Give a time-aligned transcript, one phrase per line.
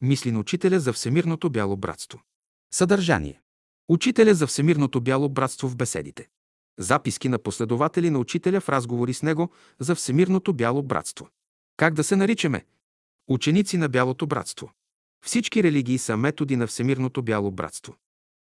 [0.00, 2.22] Мисли на учителя за Всемирното бяло братство.
[2.74, 3.40] Съдържание.
[3.88, 6.28] Учителя за Всемирното бяло братство в беседите.
[6.78, 11.28] Записки на последователи на учителя в разговори с него за Всемирното бяло братство.
[11.76, 12.64] Как да се наричаме?
[13.28, 14.72] Ученици на бялото братство.
[15.24, 17.96] Всички религии са методи на Всемирното бяло братство.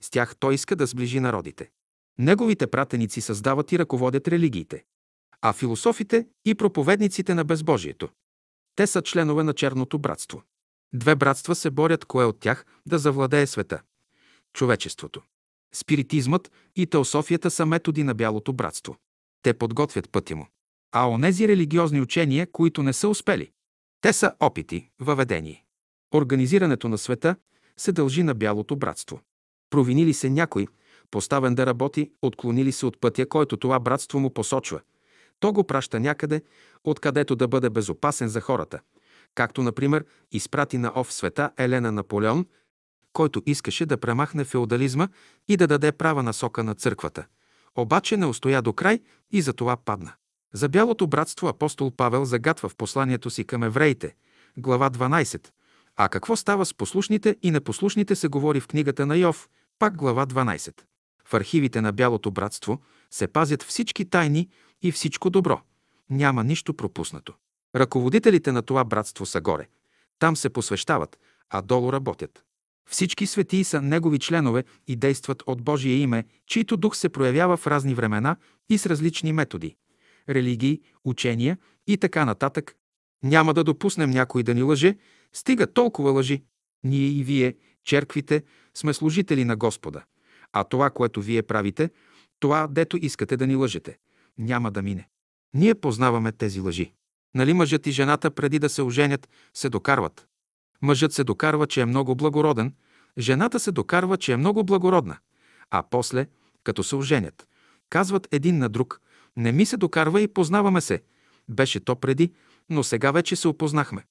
[0.02, 1.70] С тях той иска да сближи народите.
[2.18, 4.84] Неговите пратеници създават и ръководят религиите,
[5.40, 8.08] а философите и проповедниците на безбожието.
[8.76, 10.42] Те са членове на черното братство.
[10.94, 13.82] Две братства се борят кое от тях да завладее света–
[14.52, 15.22] човечеството.
[15.74, 18.96] Спиритизмът и теософията са методи на бялото братство.
[19.42, 20.46] Те подготвят пътя му.
[20.92, 23.50] А онези религиозни учения, които не са успели,
[24.00, 25.64] те са опити, въведение.
[26.14, 27.36] Организирането на света
[27.76, 29.20] се дължи на бялото братство.
[29.70, 30.66] Провинили се някой,
[31.10, 34.80] поставен да работи, отклонили се от пътя, който това братство му посочва.
[35.40, 36.42] То го праща някъде,
[36.84, 38.80] откъдето да бъде безопасен за хората.
[39.34, 42.46] Както, например, изпрати на ов света Елена Наполеон,
[43.12, 45.08] който искаше да премахне феодализма
[45.48, 47.26] и да даде права насока на църквата.
[47.74, 49.00] Обаче не устоя до край
[49.30, 50.12] и за това падна.
[50.52, 54.14] За бялото братство апостол Павел загатва в посланието си към евреите,
[54.56, 55.48] глава 12.
[55.96, 60.26] А какво става с послушните и непослушните се говори в книгата на Йов, пак глава
[60.26, 60.80] 12.
[61.24, 64.48] В архивите на Бялото братство се пазят всички тайни
[64.82, 65.60] и всичко добро.
[66.10, 67.34] Няма нищо пропуснато.
[67.76, 69.68] Ръководителите на това братство са горе.
[70.18, 71.18] Там се посвещават,
[71.50, 72.44] а долу работят.
[72.90, 77.66] Всички светии са негови членове и действат от Божие име, чийто дух се проявява в
[77.66, 78.36] разни времена
[78.68, 79.76] и с различни методи–
[80.28, 82.76] религии, учения и така нататък.
[83.22, 84.96] Няма да допуснем някой да ни лъже,
[85.32, 86.42] стига толкова лъжи.
[86.84, 88.42] Ние и вие, черквите,
[88.74, 90.04] сме служители на Господа.
[90.52, 91.90] А това, което вие правите,
[92.40, 93.98] това, дето искате да ни лъжете,
[94.38, 95.08] няма да мине.
[95.54, 96.92] Ние познаваме тези лъжи.
[97.34, 100.26] Нали мъжът и жената преди да се оженят, се докарват?
[100.82, 102.74] Мъжът се докарва, че е много благороден,
[103.18, 105.16] жената се докарва, че е много благородна.
[105.70, 106.26] А после,
[106.64, 107.48] като се оженят,
[107.90, 109.00] казват един на друг,
[109.36, 111.02] не ми се докарва и познаваме се.
[111.48, 112.32] Беше то преди,
[112.70, 114.04] но сега вече се опознахме.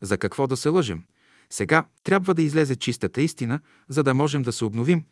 [0.00, 1.04] За какво да се лъжем?
[1.50, 5.04] Сега трябва да излезе чистата истина, за да можем да се обновим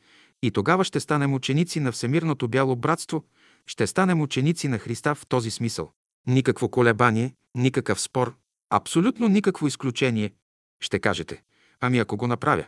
[0.42, 3.24] и тогава ще станем ученици на Всемирното бяло братство,
[3.66, 5.92] ще станем ученици на Христа в този смисъл.
[6.26, 8.36] Никакво колебание, никакъв спор,
[8.70, 10.32] абсолютно никакво изключение.
[10.80, 11.42] Ще кажете,
[11.80, 12.64] ами ако го направя.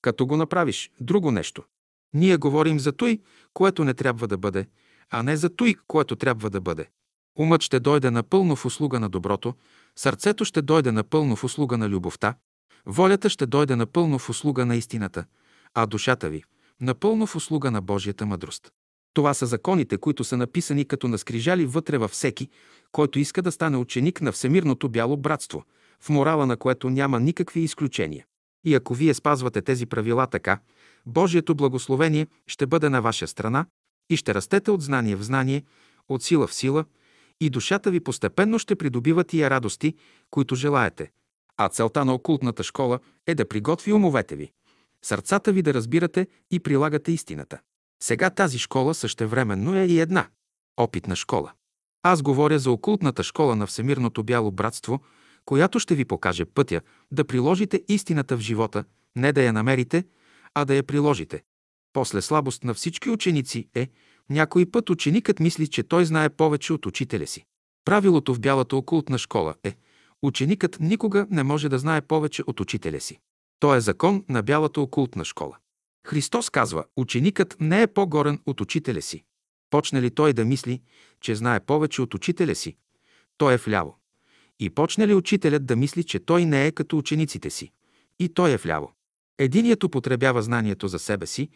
[0.00, 1.64] Като го направиш, друго нещо.
[2.14, 3.20] Ние говорим за той,
[3.52, 4.66] което не трябва да бъде,
[5.10, 6.88] а не за той, което трябва да бъде.
[7.38, 9.54] Умът ще дойде напълно в услуга на доброто,
[9.96, 12.34] сърцето ще дойде напълно в услуга на любовта,
[12.86, 15.24] волята ще дойде напълно в услуга на истината,
[15.74, 16.44] а душата ви–
[16.80, 18.72] напълно в услуга на Божията мъдрост.
[19.14, 22.48] Това са законите, които са написани като наскрижали вътре във всеки,
[22.92, 25.64] който иска да стане ученик на Всемирното бяло братство,
[26.00, 28.24] в морала на което няма никакви изключения.
[28.64, 30.58] И ако вие спазвате тези правила така,
[31.06, 33.66] Божието благословение ще бъде на ваша страна
[34.10, 35.62] и ще растете от знание в знание,
[36.08, 36.84] от сила в сила,
[37.40, 39.94] и душата ви постепенно ще придобива тия радости,
[40.30, 41.10] които желаете.
[41.56, 44.50] А целта на окултната школа е да приготви умовете ви,
[45.02, 47.60] сърцата ви да разбирате и прилагате истината.
[48.04, 50.28] Сега тази школа същевременно е и една–
[50.76, 51.52] опитна школа.
[52.02, 55.00] Аз говоря за окултната школа на Всемирното бяло братство,
[55.44, 56.80] която ще ви покаже пътя
[57.12, 58.84] да приложите истината в живота,
[59.16, 60.04] не да я намерите,
[60.54, 61.42] а да я приложите.
[61.92, 63.88] После слабост на всички ученици е,
[64.30, 67.44] някой път ученикът мисли, че той знае повече от учителя си.
[67.84, 69.76] Правилото в бялата окултна школа е,
[70.22, 73.18] ученикът никога не може да знае повече от учителя си.
[73.60, 75.56] То е закон на бялата окултна школа.
[76.06, 79.24] Христос казва, ученикът не е по-горен от учителя си.
[79.70, 80.82] Почне ли той да мисли,
[81.20, 82.76] че знае повече от учителя си,
[83.36, 83.98] той е вляво.
[84.60, 87.72] И почне ли учителят да мисли, че той не е като учениците си,
[88.18, 88.92] и той е вляво.
[89.38, 91.48] Единият употребява знанието за себе си,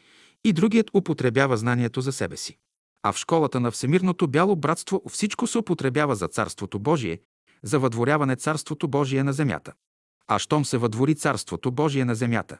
[0.45, 2.59] и другият употребява знанието за себе си.
[3.03, 7.21] А в школата на Всемирното бяло братство всичко се употребява за Царството Божие,
[7.63, 9.73] за въдворяване Царството Божие на земята.
[10.29, 12.59] А щом се въдвори Царството Божие на земята,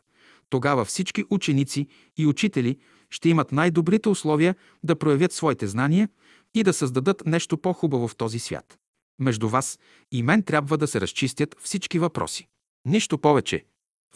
[0.51, 1.87] тогава всички ученици
[2.17, 2.79] и учители
[3.11, 6.09] ще имат най-добрите условия да проявят своите знания
[6.55, 8.79] и да създадат нещо по-хубаво в този свят.
[9.19, 9.79] Между вас
[10.13, 12.49] и мен трябва да се разчистят всички въпроси.
[12.85, 13.65] Нищо повече.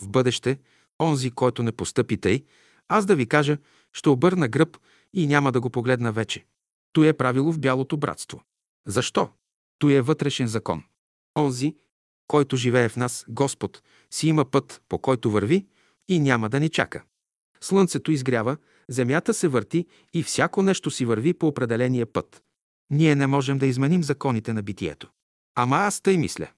[0.00, 0.58] В бъдеще,
[1.00, 2.44] онзи, който не постъпи тъй,
[2.88, 3.58] аз да ви кажа,
[3.92, 4.78] ще обърна гръб
[5.12, 6.44] и няма да го погледна вече.
[6.92, 8.42] То е правило в бялото братство.
[8.86, 9.28] Защо?
[9.78, 10.84] То е вътрешен закон.
[11.38, 11.76] Онзи,
[12.26, 15.66] който живее в нас, Господ, си има път, по който върви
[16.12, 17.02] и няма да ни чака.
[17.60, 18.56] Слънцето изгрява,
[18.88, 22.42] земята се върти и всяко нещо си върви по определения път.
[22.90, 25.10] Ние не можем да изменим законите на битието.
[25.54, 26.48] Ама аз тъй мисля.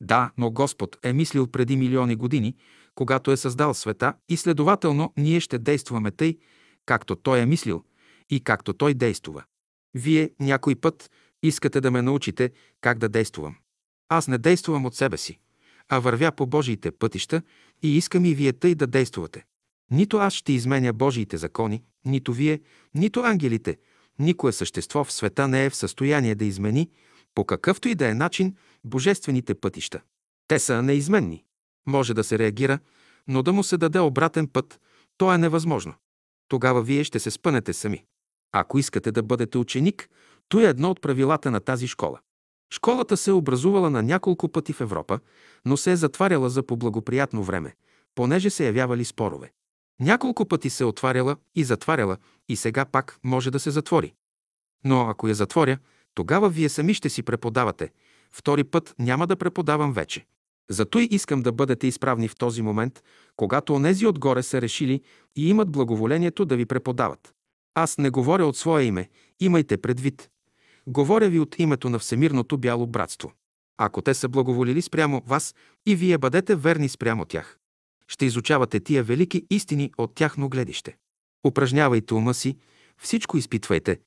[0.00, 2.56] Да, но Господ е мислил преди милиони години,
[2.94, 6.38] когато е създал света и следователно ние ще действаме тъй,
[6.86, 7.84] както Той е мислил
[8.30, 9.44] и както Той действува.
[9.94, 11.10] Вие някой път
[11.42, 13.56] искате да ме научите как да действувам.
[14.08, 15.38] Аз не действувам от себе си,
[15.88, 17.42] а вървя по Божиите пътища
[17.82, 19.44] и искам и вие тъй да действувате.
[19.90, 22.60] Нито аз ще изменя Божиите закони, нито вие,
[22.94, 23.78] нито ангелите,
[24.18, 26.90] никое същество в света не е в състояние да измени
[27.34, 30.00] по какъвто и да е начин божествените пътища.
[30.48, 31.44] Те са неизменни.
[31.86, 32.78] Може да се реагира,
[33.28, 34.80] но да му се даде обратен път,
[35.16, 35.94] то е невъзможно.
[36.48, 38.04] Тогава вие ще се спънете сами.
[38.52, 40.08] Ако искате да бъдете ученик,
[40.48, 42.20] то е едно от правилата на тази школа.
[42.70, 45.20] Школата се е образувала на няколко пъти в Европа,
[45.64, 47.74] но се е затваряла за по-благоприятно време,
[48.14, 49.52] понеже се явявали спорове.
[50.00, 52.16] Няколко пъти се отваряла и затваряла
[52.48, 54.14] и сега пак може да се затвори.
[54.84, 55.78] Но ако я затворя,
[56.14, 57.90] тогава вие сами ще си преподавате.
[58.30, 60.26] Втори път няма да преподавам вече.
[60.70, 63.02] Зато и искам да бъдете изправни в този момент,
[63.36, 65.02] когато онези отгоре са решили
[65.36, 67.34] и имат благоволението да ви преподават.
[67.74, 69.08] Аз не говоря от свое име,
[69.40, 70.30] имайте предвид.
[70.90, 73.32] Говоря ви от името на Всемирното бяло братство.
[73.78, 75.54] Ако те са благоволили спрямо вас
[75.86, 77.58] и вие бъдете верни спрямо тях,
[78.06, 80.96] ще изучавате тия велики истини от тяхно гледище.
[81.46, 82.56] Упражнявайте ума си,
[82.98, 84.00] всичко изпитвайте.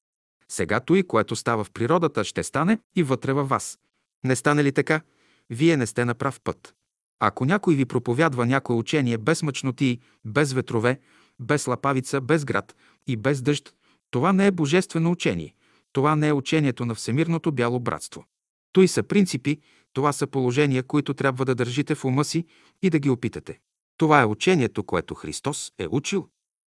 [0.49, 3.79] Сега той, което става в природата, ще стане и вътре във вас.
[4.23, 5.01] Не стане ли така,
[5.49, 6.73] вие не сте на прав път.
[7.19, 10.99] Ако някой ви проповядва някое учение без мъчноти, без ветрове,
[11.39, 12.75] без лапавица, без град
[13.07, 13.73] и без дъжд,
[14.11, 15.55] това не е божествено учение.
[15.93, 18.25] Това не е учението на Всемирното бяло братство.
[18.71, 19.57] Той са принципи,
[19.93, 22.45] това са положения, които трябва да държите в ума си
[22.81, 23.59] и да ги опитате.
[23.97, 26.27] Това е учението, което Христос е учил.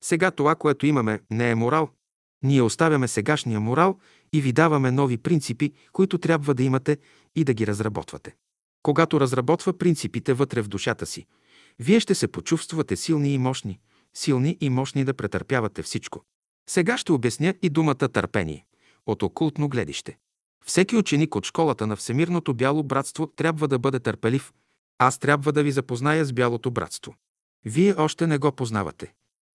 [0.04, 1.88] Сега това, което имаме, не е морал.
[2.42, 3.98] Ние оставяме сегашния морал
[4.32, 6.98] и ви даваме нови принципи, които трябва да имате
[7.36, 8.36] и да ги разработвате.
[8.82, 11.26] Когато разработва принципите вътре в душата си,
[11.78, 13.80] вие ще се почувствате силни и мощни,
[14.14, 16.24] силни и мощни да претърпявате всичко.
[16.68, 18.66] Сега ще обясня и думата търпение
[19.06, 20.18] от окултно гледище.
[20.64, 24.52] Всеки ученик от школата на Всемирното бяло братство трябва да бъде търпелив.
[24.98, 27.14] Аз трябва да ви запозная с бялото братство.
[27.64, 29.12] Вие още не го познавате.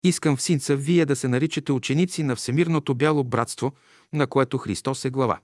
[0.04, 3.72] Искам в синца вие да се наричате ученици на Всемирното бяло братство,
[4.12, 5.40] на което Христос е глава.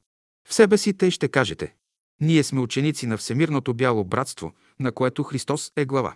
[0.48, 1.74] В себе си те ще кажете.
[2.20, 6.14] Ние сме ученици на Всемирното бяло братство, на което Христос е глава.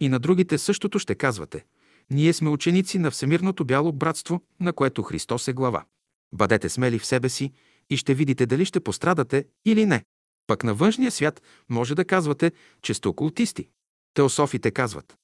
[0.00, 1.64] И на другите същото ще казвате.
[2.10, 5.84] Ние сме ученици на Всемирното бяло братство, на което Христос е глава.
[6.32, 7.52] Бъдете смели в себе си
[7.90, 10.04] и ще видите дали ще пострадате или не.
[10.46, 12.52] Пък на външния свят може да казвате,
[12.82, 13.68] че сте окултисти.
[14.14, 15.18] Теософите казват,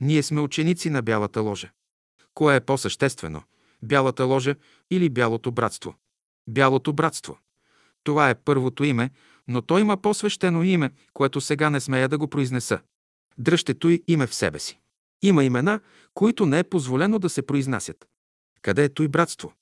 [0.00, 1.70] ние сме ученици на Бялата ложа.
[2.34, 3.42] Кое е по-съществено?
[3.82, 4.54] Бялата ложа
[4.90, 5.94] или Бялото братство?
[6.48, 7.38] Бялото братство.
[8.04, 9.10] Това е първото име,
[9.48, 12.80] но той има по-свещено име, което сега не смея да го произнеса.
[13.38, 14.80] Дръжте той име в себе си.
[15.22, 15.80] Има имена,
[16.14, 18.08] които не е позволено да се произнасят.
[18.62, 19.52] Къде е той братство?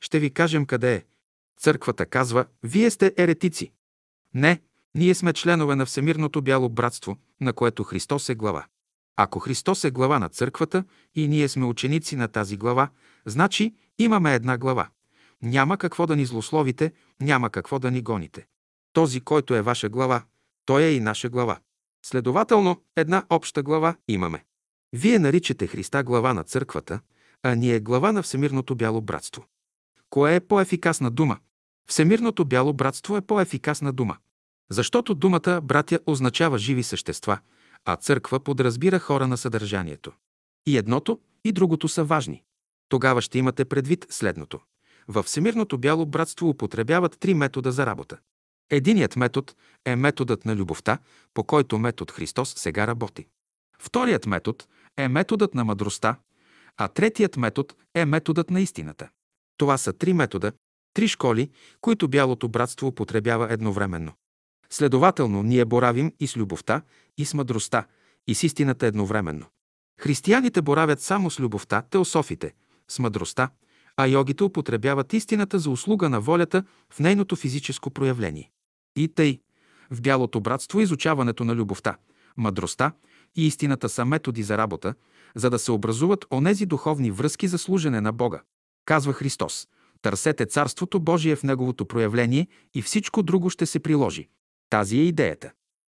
[0.00, 1.04] Ще ви кажем къде е.
[1.60, 3.72] Църквата казва, вие сте еретици.
[4.34, 4.60] Не,
[4.94, 8.66] ние сме членове на Всемирното бяло братство, на което Христос е глава.
[9.16, 12.88] Ако Христос е глава на църквата и ние сме ученици на тази глава,
[13.26, 14.88] значи имаме една глава.
[15.42, 18.46] Няма какво да ни злословите, няма какво да ни гоните.
[18.92, 20.22] Този, който е ваша глава,
[20.64, 21.58] той е и наша глава.
[22.06, 24.44] Следователно, една обща глава имаме.
[24.92, 27.00] Вие наричате Христа глава на църквата,
[27.42, 29.44] а ние глава на Всемирното бяло братство.
[30.10, 31.38] Кое е по-ефикасна дума?
[31.88, 34.16] Всемирното бяло братство е по-ефикасна дума.
[34.70, 37.38] Защото думата братя означава живи същества,
[37.84, 40.12] а църква подразбира хора на съдържанието.
[40.66, 42.42] И едното, и другото са важни.
[42.88, 44.60] Тогава ще имате предвид следното.
[45.08, 48.18] Във Всемирното бяло братство употребяват три метода за работа.
[48.70, 49.52] Единият метод
[49.84, 50.98] е методът на любовта,
[51.34, 53.26] по който метод Христос сега работи.
[53.78, 54.64] Вторият метод
[54.96, 56.16] е методът на мъдростта,
[56.76, 59.08] а третият метод е методът на истината.
[59.60, 60.52] Това са три метода,
[60.94, 61.50] три школи,
[61.80, 64.12] които Бялото братство употребява едновременно.
[64.70, 66.82] Следователно, ние боравим и с любовта,
[67.18, 67.86] и с мъдростта,
[68.26, 69.46] и с истината едновременно.
[70.00, 72.54] Християните боравят само с любовта, теософите,
[72.88, 73.50] с мъдростта,
[73.96, 78.50] а йогите употребяват истината за услуга на волята в нейното физическо проявление.
[78.96, 79.40] И тъй,
[79.90, 81.96] в Бялото братство изучаването на любовта,
[82.36, 82.92] мъдростта
[83.36, 84.94] и истината са методи за работа,
[85.34, 88.42] за да се образуват онези духовни връзки за служене на Бога.
[88.84, 89.68] Казва Христос,
[90.02, 94.28] търсете Царството Божие в Неговото проявление и всичко друго ще се приложи.
[94.70, 95.52] Тази е идеята.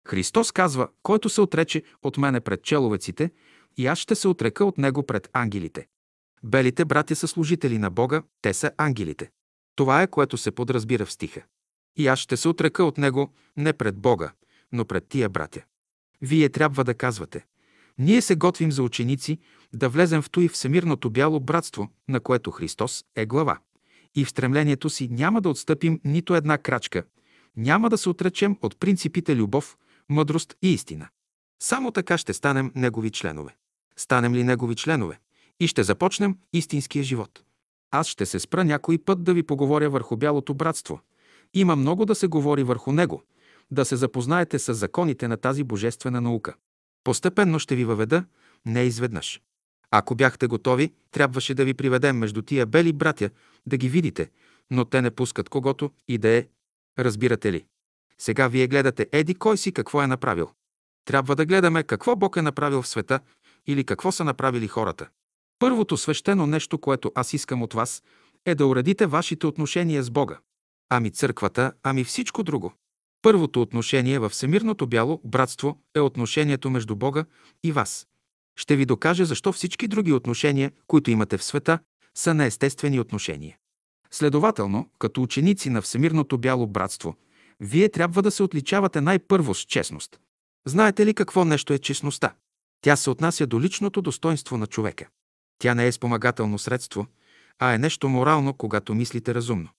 [0.08, 3.32] Христос казва, който се отрече от мене пред человеците,
[3.77, 5.88] и аз ще се отрека от него пред ангелите.
[6.44, 9.30] Белите братя са служители на Бога, те са ангелите.
[9.75, 11.42] Това е, което се подразбира в стиха.
[11.98, 14.32] И аз ще се отрека от него не пред Бога,
[14.72, 15.63] но пред тия братя.
[16.22, 17.46] Вие трябва да казвате,
[17.98, 19.39] Ние се готвим за ученици
[19.75, 23.58] да влезем в той всемирното бяло братство, на което Христос е глава.
[24.15, 27.03] И в стремлението си няма да отстъпим нито една крачка,
[27.58, 29.77] няма да се отречем от принципите любов,
[30.10, 31.08] мъдрост и истина.
[31.62, 33.55] Само така ще станем Негови членове.
[33.98, 35.20] Станем ли Негови членове?
[35.60, 37.44] И ще започнем истинския живот.
[37.91, 41.00] Аз ще се спра някой път да ви поговоря върху бялото братство.
[41.53, 43.24] Има много да се говори върху него,
[43.72, 46.55] да се запознаете с законите на тази божествена наука.
[47.03, 48.25] Постепенно ще ви въведа,
[48.65, 49.41] не изведнъж.
[49.92, 53.30] Ако бяхте готови, трябваше да ви приведем между тия бели братя,
[53.65, 54.30] да ги видите,
[54.72, 56.48] но те не пускат когото и да е.
[57.00, 57.65] Разбирате ли?
[58.18, 60.50] Сега вие гледате еди кой си какво е направил.
[61.06, 63.20] Трябва да гледаме какво Бог е направил в света
[63.68, 65.08] или какво са направили хората.
[65.60, 68.04] Първото свещено нещо, което аз искам от вас,
[68.46, 70.39] е да уредите вашите отношения с Бога.
[70.89, 72.74] Ами църквата, ами всичко друго.
[73.22, 77.25] Първото отношение във Всемирното бяло братство е отношението между Бога
[77.63, 78.08] и вас.
[78.55, 81.79] Ще ви докажа защо всички други отношения, които имате в света,
[82.15, 83.57] са неестествени отношения.
[84.12, 87.15] Следователно, като ученици на Всемирното бяло братство,
[87.59, 90.19] вие трябва да се отличавате най-първо с честност.
[90.67, 92.35] Знаете ли какво нещо е честността?
[92.81, 95.07] Тя се отнася до личното достоинство на човека.
[95.59, 97.07] Тя не е спомагателно средство,
[97.59, 99.69] а е нещо морално, когато мислите разумно.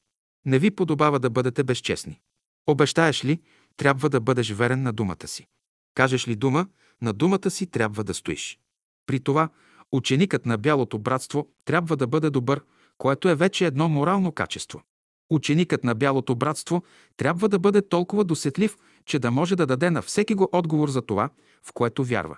[0.45, 2.21] Не ви подобава да бъдете безчестни.
[2.67, 3.41] Обещаеш ли,
[3.77, 5.47] трябва да бъдеш верен на думата си.
[5.95, 6.67] Кажеш ли дума,
[7.03, 8.59] на думата си трябва да стоиш.
[9.07, 9.49] При това,
[9.93, 12.61] ученикът на Бялото братство трябва да бъде добър,
[12.99, 14.83] което е вече едно морално качество.
[15.31, 16.83] Ученикът на Бялото братство
[17.17, 21.03] трябва да бъде толкова досетлив, че да може да даде на всеки го отговор за
[21.03, 21.31] това,
[21.63, 22.37] в което вярва.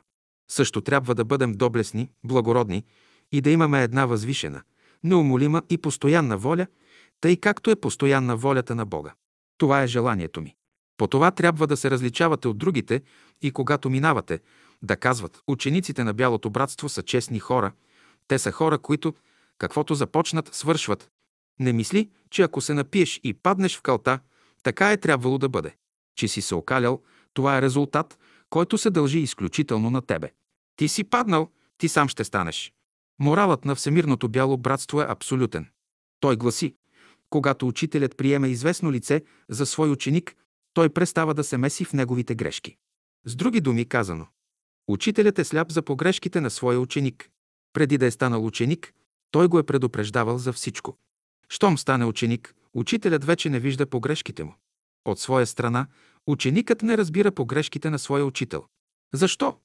[0.51, 2.85] Също трябва да бъдем доблесни, благородни
[3.33, 4.63] и да имаме една възвишена,
[5.05, 6.67] неумолима и постоянна воля,
[7.21, 9.15] тъй както е постоянна волята на Бога.
[9.59, 10.55] Това е желанието ми.
[10.97, 13.03] По това трябва да се различавате от другите
[13.43, 14.41] и когато минавате,
[14.83, 17.73] да казват, учениците на Бялото братство са честни хора,
[18.29, 19.15] те са хора, които,
[19.59, 21.11] каквото започнат, свършват.
[21.61, 24.21] Не мисли, че ако се напиеш и паднеш в калта,
[24.63, 25.75] така е трябвало да бъде.
[26.17, 27.03] Че си се окалял,
[27.35, 28.19] това е резултат,
[28.51, 30.33] който се дължи изключително на тебе.
[30.77, 32.73] Ти си паднал, ти сам ще станеш.
[33.21, 35.67] Моралът на Всемирното бяло братство е абсолютен.
[36.21, 36.75] Той гласи,
[37.31, 40.37] когато учителят приеме известно лице за свой ученик,
[40.75, 42.77] той престава да се меси в неговите грешки.
[43.25, 44.27] С други думи казано,
[44.88, 47.30] учителят е сляп за погрешките на своя ученик.
[47.73, 48.95] Преди да е станал ученик,
[49.30, 50.99] той го е предупреждавал за всичко.
[51.49, 54.54] Щом стане ученик, учителят вече не вижда погрешките му.
[55.04, 55.87] От своя страна,
[56.26, 58.64] ученикът не разбира погрешките на своя учител.
[59.14, 59.57] Защо?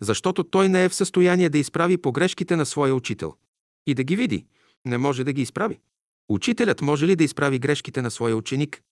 [0.00, 3.34] Защото той не е в състояние да изправи погрешките на своя учител.
[3.86, 4.46] И да ги види,
[4.84, 5.80] не може да ги изправи.
[6.28, 8.82] Учителят може ли да изправи грешките на своя ученик?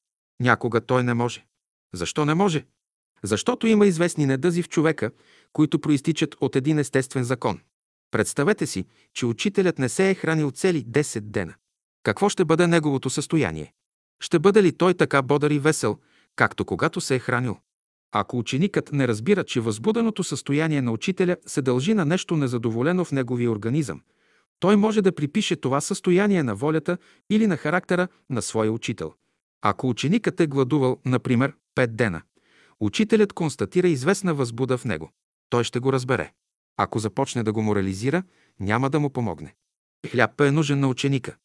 [0.40, 1.46] Някога той не може.
[1.94, 2.66] Защо не може?
[3.24, 5.10] Защото има известни недъзи в човека,
[5.52, 7.60] които проистичат от един естествен закон.
[8.10, 11.54] Представете си, че учителят не се е хранил цели 10 дена.
[12.02, 13.72] Какво ще бъде неговото състояние?
[14.20, 15.98] Ще бъде ли той така бодър и весел,
[16.36, 17.56] както когато се е хранил?
[18.14, 23.12] Ако ученикът не разбира, че възбуденото състояние на учителя се дължи на нещо незадоволено в
[23.12, 24.00] неговия организъм,
[24.60, 26.98] той може да припише това състояние на волята
[27.30, 29.14] или на характера на своя учител.
[29.62, 32.22] Ако ученикът е гладувал, например, 5 дена,
[32.82, 35.10] учителят констатира известна възбуда в него.
[35.50, 36.32] Той ще го разбере.
[36.76, 38.22] Ако започне да го морализира,
[38.60, 39.54] няма да му помогне.
[40.10, 41.36] Хляб е нужен на ученика.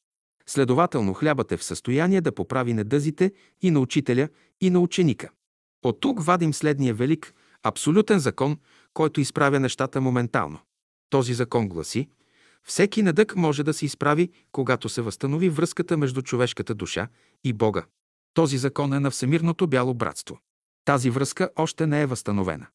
[0.46, 4.29] Следователно, хлябът е в състояние да поправи недъзите и на учителя,
[4.62, 5.29] и на ученика.
[5.84, 8.58] От тук вадим следния велик, абсолютен закон,
[8.94, 10.60] който изправя нещата моментално.
[11.10, 12.10] Този закон гласи,
[12.63, 17.08] всеки недък може да се изправи, когато се възстанови връзката между човешката душа
[17.44, 17.86] и Бога.
[18.34, 20.39] Този закон е на Всемирното бяло братство.
[20.88, 22.67] Тази връзка още не е възстановена.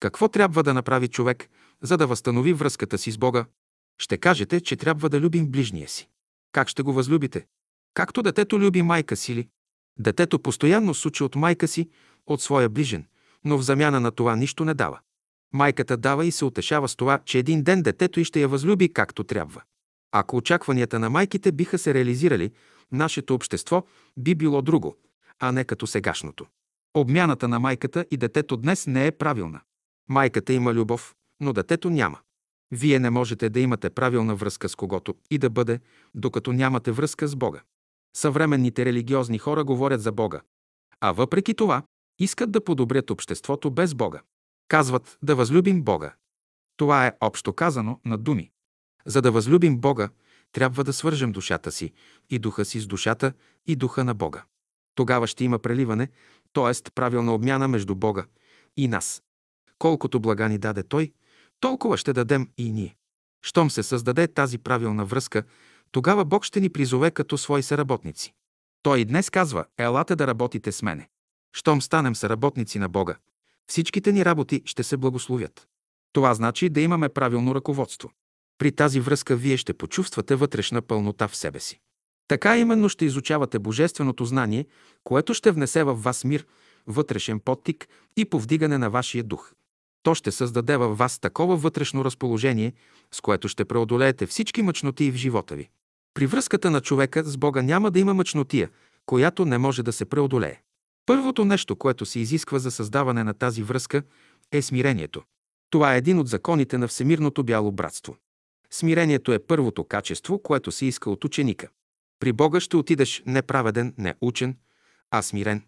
[0.00, 1.48] Какво трябва да направи човек,
[1.82, 3.44] за да възстанови връзката си с Бога?
[3.98, 6.08] Ще кажете, че трябва да любим ближния си.
[6.52, 7.46] Как ще го възлюбите?
[7.94, 9.48] Както детето люби майка си ли?
[9.98, 11.88] Детето постоянно сучи от майка си,
[12.26, 13.06] от своя ближен,
[13.44, 15.00] но в замяна на това нищо не дава.
[15.52, 18.92] Майката дава и се утешава с това, че един ден детето и ще я възлюби
[18.92, 19.62] както трябва.
[20.12, 22.52] Ако очакванията на майките биха се реализирали,
[22.92, 23.84] нашето общество
[24.16, 24.96] би било друго,
[25.38, 26.46] а не като сегашното.
[26.94, 29.60] Обмяната на майката и детето днес не е правилна.
[30.08, 32.18] Майката има любов, но детето няма.
[32.70, 35.80] Вие не можете да имате правилна връзка с когото и да бъде,
[36.14, 37.62] докато нямате връзка с Бога.
[38.16, 40.40] Съвременните религиозни хора говорят за Бога,
[41.00, 41.82] а въпреки това
[42.18, 44.20] искат да подобрят обществото без Бога.
[44.68, 46.14] Казват да възлюбим Бога.
[46.76, 48.50] Това е общо казано на думи.
[49.06, 50.08] За да възлюбим Бога,
[50.52, 51.92] трябва да свържем душата си
[52.30, 53.32] и духа си с душата
[53.66, 54.44] и духа на Бога.
[54.94, 56.08] Тогава ще има преливане,
[56.52, 56.90] т.е.
[56.94, 58.24] правилна обмяна между Бога
[58.76, 59.22] и нас.
[59.78, 61.12] Колкото блага ни даде Той,
[61.60, 62.96] толкова ще дадем и ние.
[63.42, 65.42] Щом се създаде тази правилна връзка,
[65.90, 68.34] тогава Бог ще ни призове като свои съработници.
[68.82, 71.08] Той и днес казва, елате да работите с мене.
[71.52, 73.16] Щом станем съработници на Бога,
[73.66, 75.68] всичките ни работи ще се благословят.
[76.12, 78.10] Това значи да имаме правилно ръководство.
[78.58, 81.80] При тази връзка вие ще почувствате вътрешна пълнота в себе си.
[82.30, 84.66] Така именно ще изучавате божественото знание,
[85.04, 86.46] което ще внесе във вас мир,
[86.86, 89.52] вътрешен подтик и повдигане на вашия дух.
[90.02, 92.72] То ще създаде във вас такова вътрешно разположение,
[93.12, 95.68] с което ще преодолеете всички мъчноти в живота ви.
[96.14, 98.70] При връзката на човека с Бога няма да има мъчнотия,
[99.06, 100.60] която не може да се преодолее.
[101.06, 104.02] Първото нещо, което се изисква за създаване на тази връзка,
[104.52, 105.22] е смирението.
[105.70, 108.16] Това е един от законите на Всемирното бяло братство.
[108.70, 111.68] Смирението е първото качество, което се иска от ученика.
[112.20, 114.56] При Бога ще отидеш не праведен, не учен,
[115.10, 115.62] а смирен.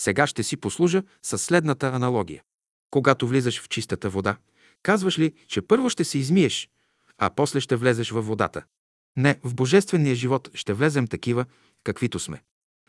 [0.00, 2.42] Сега ще си послужа с следната аналогия.
[2.90, 4.36] Когато влизаш в чистата вода,
[4.82, 6.68] казваш ли, че първо ще се измиеш,
[7.18, 8.64] а после ще влезеш във водата?
[9.16, 11.44] Не, в божествения живот ще влезем такива,
[11.84, 12.42] каквито сме.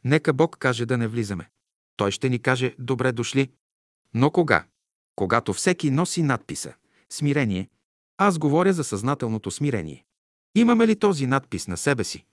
[0.03, 1.50] Нека Бог каже да не влизаме.
[1.98, 3.50] Той ще ни каже добре дошли.
[4.13, 4.65] Но кога?
[5.15, 6.74] Когато всеки носи надписа
[7.10, 7.69] смирение,
[8.17, 10.05] аз говоря за съзнателното смирение.
[10.55, 12.25] Имаме ли този надпис на себе си?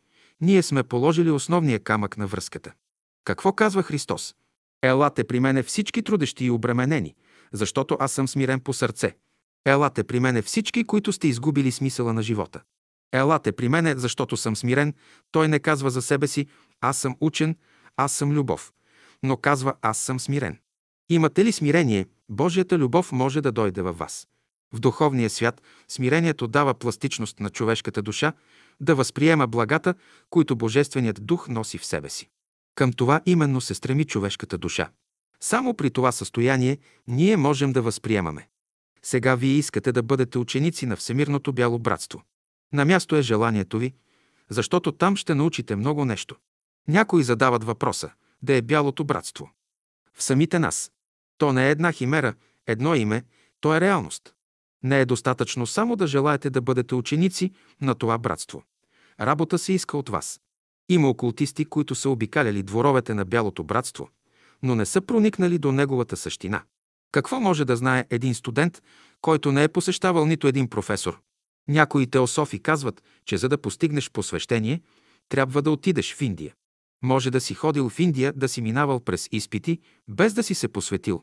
[0.42, 2.72] Ние сме положили основния камък на връзката.
[3.24, 4.34] Какво казва Христос?
[4.82, 7.14] Елате при мене всички трудещи и обременени,
[7.52, 9.16] защото аз съм смирен по сърце.
[9.64, 12.62] Елате при мене всички, които сте изгубили смисъла на живота.
[13.12, 14.94] Елате при мене, защото съм смирен.
[15.30, 16.46] Той не казва за себе си,
[16.80, 17.56] аз съм учен,
[17.96, 18.72] аз съм любов,
[19.22, 20.58] но казва, аз съм смирен.
[21.08, 24.28] Имате ли смирение, Божията любов може да дойде във вас.
[24.72, 28.32] В духовния свят смирението дава пластичност на човешката душа
[28.80, 29.94] да възприема благата,
[30.30, 32.28] които Божественият дух носи в себе си.
[32.74, 34.90] Към това именно се стреми човешката душа.
[35.40, 38.48] Само при това състояние ние можем да възприемаме.
[39.02, 42.22] Сега вие искате да бъдете ученици на Всемирното бяло братство.
[42.72, 43.94] На място е желанието ви,
[44.48, 46.36] защото там ще научите много нещо.
[46.88, 48.10] Някои задават въпроса–
[48.42, 49.50] да е бялото братство.
[50.14, 50.92] В самите нас.
[51.38, 52.34] То не е една химера,
[52.66, 53.24] едно име,
[53.60, 54.34] то е реалност.
[54.84, 58.62] Не е достатъчно само да желаете да бъдете ученици на това братство.
[59.20, 60.40] Работа се иска от вас.
[60.88, 64.08] Има окултисти, които са обикаляли дворовете на Бялото братство,
[64.62, 66.62] но не са проникнали до неговата същина.
[67.12, 68.82] Какво може да знае един студент,
[69.20, 71.20] който не е посещавал нито един професор?
[71.68, 74.82] Някои теософи казват, че за да постигнеш посвещение,
[75.28, 76.54] трябва да отидеш в Индия.
[77.02, 80.68] Може да си ходил в Индия, да си минавал през изпити, без да си се
[80.68, 81.22] посветил.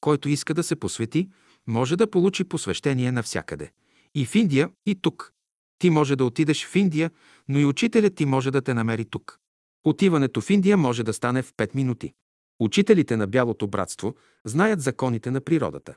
[0.00, 1.28] Който иска да се посвети,
[1.70, 3.70] може да получи посвещение навсякъде.
[4.14, 5.32] И в Индия, и тук.
[5.78, 7.10] Ти може да отидеш в Индия,
[7.48, 9.38] но и учителят ти може да те намери тук.
[9.84, 12.12] Отиването в Индия може да стане в 5 минути.
[12.60, 15.94] Учителите на Бялото братство знаят законите на природата.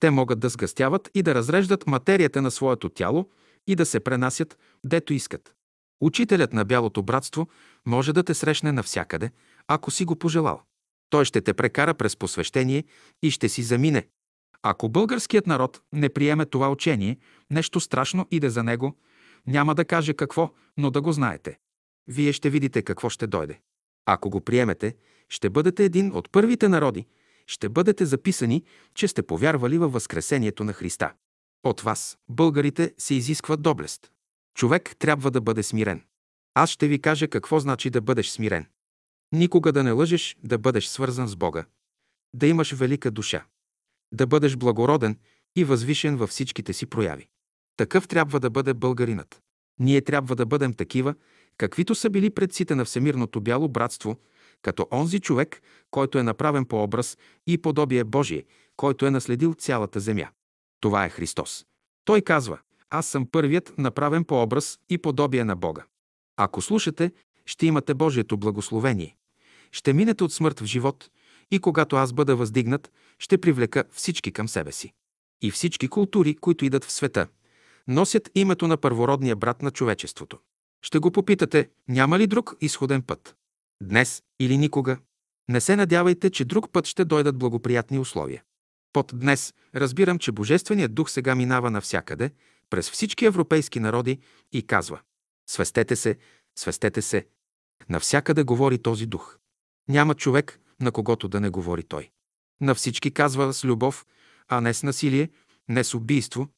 [0.00, 3.30] Те могат да сгъстяват и да разреждат материята на своето тяло
[3.66, 5.54] и да се пренасят, дето искат.
[6.00, 7.48] Учителят на Бялото братство
[7.86, 9.30] може да те срещне навсякъде,
[9.68, 10.62] ако си го пожелал.
[11.10, 12.84] Той ще те прекара през посвещение
[13.22, 14.06] и ще си замине.
[14.68, 17.18] Ако българският народ не приеме това учение,
[17.50, 18.96] нещо страшно иде за него,
[19.46, 21.58] няма да каже какво, но да го знаете.
[22.08, 23.60] Вие ще видите какво ще дойде.
[24.06, 24.96] Ако го приемете,
[25.28, 27.06] ще бъдете един от първите народи,
[27.46, 31.12] ще бъдете записани, че сте повярвали във Възкресението на Христа.
[31.64, 34.10] От вас, българите, се изисква доблест.
[34.54, 36.04] Човек трябва да бъде смирен.
[36.54, 38.66] Аз ще ви кажа какво значи да бъдеш смирен.
[39.32, 41.64] Никога да не лъжеш, да бъдеш свързан с Бога.
[42.34, 43.46] Да имаш велика душа.
[44.12, 45.18] Да бъдеш благороден
[45.56, 47.28] и възвишен във всичките си прояви.
[47.76, 49.40] Такъв трябва да бъде българинът.
[49.80, 51.14] Ние трябва да бъдем такива,
[51.58, 54.16] каквито са били предците на Всемирното бяло братство,
[54.62, 58.44] като онзи човек, който е направен по образ и подобие Божие,
[58.76, 60.28] който е наследил цялата земя.
[60.80, 61.66] Това е Христос.
[62.04, 62.58] Той казва,
[62.90, 65.84] аз съм първият направен по образ и подобие на Бога.
[66.36, 67.12] Ако слушате,
[67.46, 69.16] ще имате Божието благословение.
[69.72, 71.10] Ще минете от смърт в живот
[71.50, 74.92] и когато аз бъда въздигнат, ще привлека всички към себе си.
[75.42, 77.28] И всички култури, които идат в света,
[77.88, 80.38] носят името на първородния брат на човечеството.
[80.82, 83.36] Ще го попитате, няма ли друг изходен път?
[83.82, 84.98] Днес или никога?
[85.48, 88.42] Не се надявайте, че друг път ще дойдат благоприятни условия.
[88.92, 92.30] Под днес разбирам, че Божественият дух сега минава навсякъде,
[92.70, 94.18] през всички европейски народи
[94.52, 95.00] и казва
[95.50, 96.18] «Свестете се,
[96.58, 97.26] свестете се».
[97.88, 99.38] Навсякъде говори този дух.
[99.88, 102.10] Няма човек, на когото да не говори той.
[102.60, 104.06] На всички казва с любов,
[104.48, 105.30] а не с насилие,
[105.68, 106.48] не с убийство.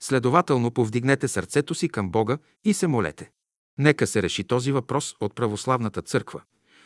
[0.00, 3.30] Следователно повдигнете сърцето си към Бога и се молете.
[3.78, 6.42] Нека се реши този въпрос от православната църква.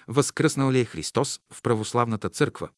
[0.09, 2.69] Възкръснал ли е Христос в православната църква?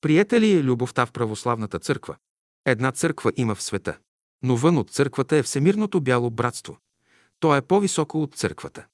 [0.00, 2.16] Приета ли е любовта в православната църква?
[2.64, 3.98] Една църква има в света.
[4.42, 6.78] Но вън от църквата е Всемирното бяло братство.
[7.40, 8.86] То е по-високо от църквата.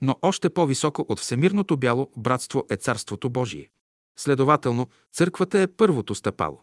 [0.00, 3.70] Но още по-високо от Всемирното бяло братство е Царството Божие.
[4.18, 6.62] Следователно, църквата е първото стъпало.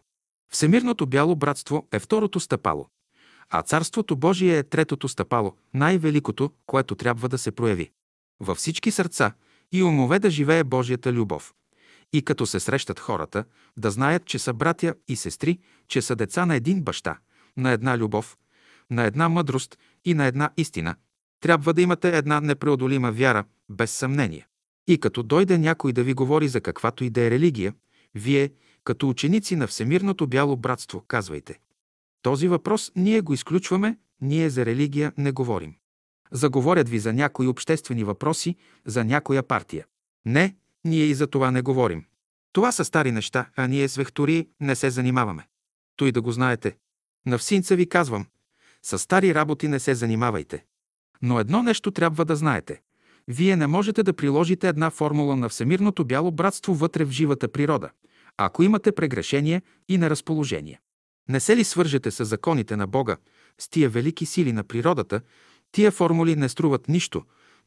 [0.52, 2.88] Всемирното бяло братство е второто стъпало,
[3.50, 7.90] а Царството Божие е третото стъпало, най-великото, което трябва да се прояви.
[8.40, 9.32] Във всички сърца
[9.72, 11.54] и умове да живее Божията любов.
[12.12, 13.44] И като се срещат хората,
[13.76, 17.18] да знаят, че са братя и сестри, че са деца на един баща,
[17.56, 18.36] на една любов,
[18.90, 20.96] на една мъдрост и на една истина.
[21.40, 24.46] Трябва да имате една непреодолима вяра, без съмнение.
[24.86, 27.74] И като дойде някой да ви говори за каквато и да е религия,
[28.14, 28.50] вие,
[28.84, 31.58] като ученици на Всемирното бяло братство, казвайте.
[32.22, 35.74] Този въпрос ние го изключваме, ние за религия не говорим.
[36.30, 39.86] Заговорят ви за някои обществени въпроси, за някоя партия.
[40.24, 42.04] Не, ние и за това не говорим.
[42.52, 45.48] Това са стари неща, а ние с вехтори не се занимаваме.
[45.96, 46.76] Той да го знаете.
[47.26, 48.26] На всинца ви казвам,
[48.82, 50.64] с стари работи не се занимавайте.
[51.22, 52.82] Но едно нещо трябва да знаете.
[53.28, 57.90] Вие не можете да приложите една формула на Всемирното бяло братство вътре в живата природа,
[58.36, 60.80] ако имате прегрешение и неразположение.
[61.28, 63.16] Не се ли свържете с законите на Бога,
[63.58, 65.20] с тия велики сили на природата,
[65.72, 67.22] тия формули не струват нищо,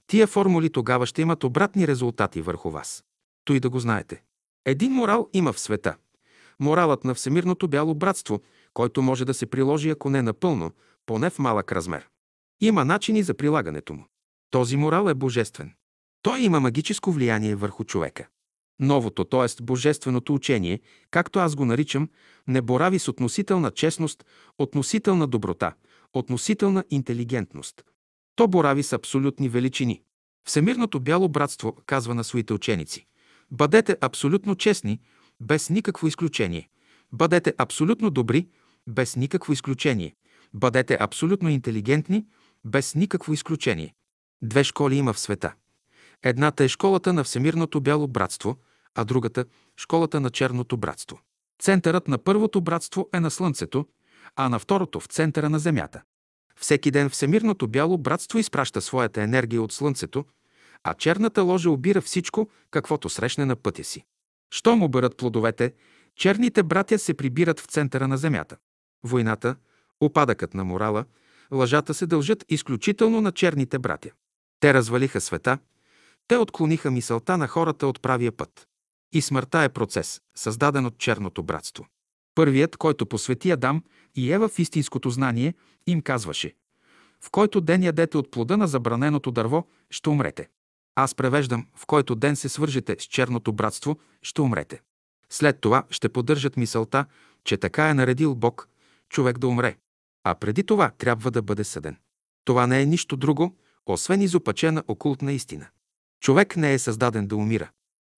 [0.07, 3.03] тия формули тогава ще имат обратни резултати върху вас.
[3.45, 4.21] Той да го знаете.
[4.65, 5.95] Един морал има в света.
[6.59, 8.41] Моралът на Всемирното бяло братство,
[8.73, 10.71] който може да се приложи, ако не напълно,
[11.05, 12.07] поне в малък размер.
[12.61, 14.05] Има начини за прилагането му.
[14.51, 15.73] Този морал е божествен.
[16.21, 18.27] Той има магическо влияние върху човека.
[18.79, 19.63] Новото, т.е.
[19.63, 20.79] божественото учение,
[21.11, 22.09] както аз го наричам,
[22.47, 24.25] не борави с относителна честност,
[24.57, 25.73] относителна доброта,
[26.13, 27.83] относителна интелигентност.
[28.35, 30.01] То борави с абсолютни величини.
[30.47, 33.05] Всемирното бяло братство казва на своите ученици–
[33.51, 34.99] бъдете абсолютно честни,
[35.41, 36.69] без никакво изключение.
[37.11, 38.47] Бъдете абсолютно добри,
[38.87, 40.15] без никакво изключение.
[40.53, 42.25] Бъдете абсолютно интелигентни,
[42.65, 43.93] без никакво изключение.
[44.41, 45.53] Две школи има в света.
[46.23, 48.57] Едната е школата на Всемирното бяло братство,
[48.95, 49.45] а другата–
[49.77, 51.19] школата на Черното братство.
[51.59, 53.85] Центърът на първото братство е на Слънцето,
[54.35, 56.01] а на второто– в центъра на Земята.
[56.55, 60.25] Всеки ден Всемирното бяло братство изпраща своята енергия от Слънцето,
[60.83, 64.05] а черната ложа обира всичко, каквото срещне на пътя си.
[64.51, 65.73] Щом обърат плодовете,
[66.15, 68.57] черните братя се прибират в центъра на Земята.
[69.03, 69.55] Войната,
[70.01, 71.05] опадъкът на морала,
[71.51, 74.09] лъжата се дължат изключително на черните братя.
[74.59, 75.57] Те развалиха света,
[76.27, 78.67] те отклониха мисълта на хората от правия път.
[79.13, 81.87] И смъртта е процес, създаден от черното братство.
[82.35, 83.83] Първият, който посвети Адам
[84.15, 85.53] и Ева в истинското знание,
[85.87, 86.53] им казваше
[87.21, 90.49] «В който ден ядете от плода на забраненото дърво, ще умрете».
[90.95, 94.81] Аз превеждам «В който ден се свържете с черното братство, ще умрете».
[95.29, 97.05] След това ще поддържат мисълта,
[97.43, 98.69] че така е наредил Бог
[99.09, 99.77] човек да умре.
[100.23, 101.97] А преди това трябва да бъде съден.
[102.45, 103.55] Това не е нищо друго,
[103.93, 105.67] освен изопачена окултна истина.
[106.21, 107.69] Човек не е създаден да умира.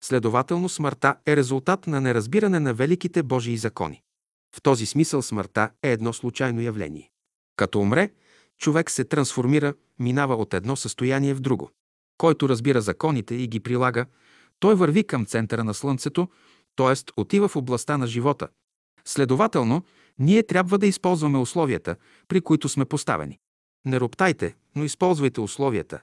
[0.04, 4.02] Следователно смъртта е резултат на неразбиране на великите Божии закони.
[4.56, 7.10] В този смисъл смъртта е едно случайно явление.
[7.56, 8.10] Като умре,
[8.58, 11.70] човек се трансформира, минава от едно състояние в друго.
[12.18, 14.06] Който разбира законите и ги прилага,
[14.60, 16.28] той върви към центъра на Слънцето,
[16.76, 17.20] т.е.
[17.20, 18.48] отива в областта на живота.
[19.04, 19.82] Следователно,
[20.18, 21.96] ние трябва да използваме условията,
[22.28, 23.38] при които сме поставени.
[23.88, 26.00] Не роптайте, но използвайте условията.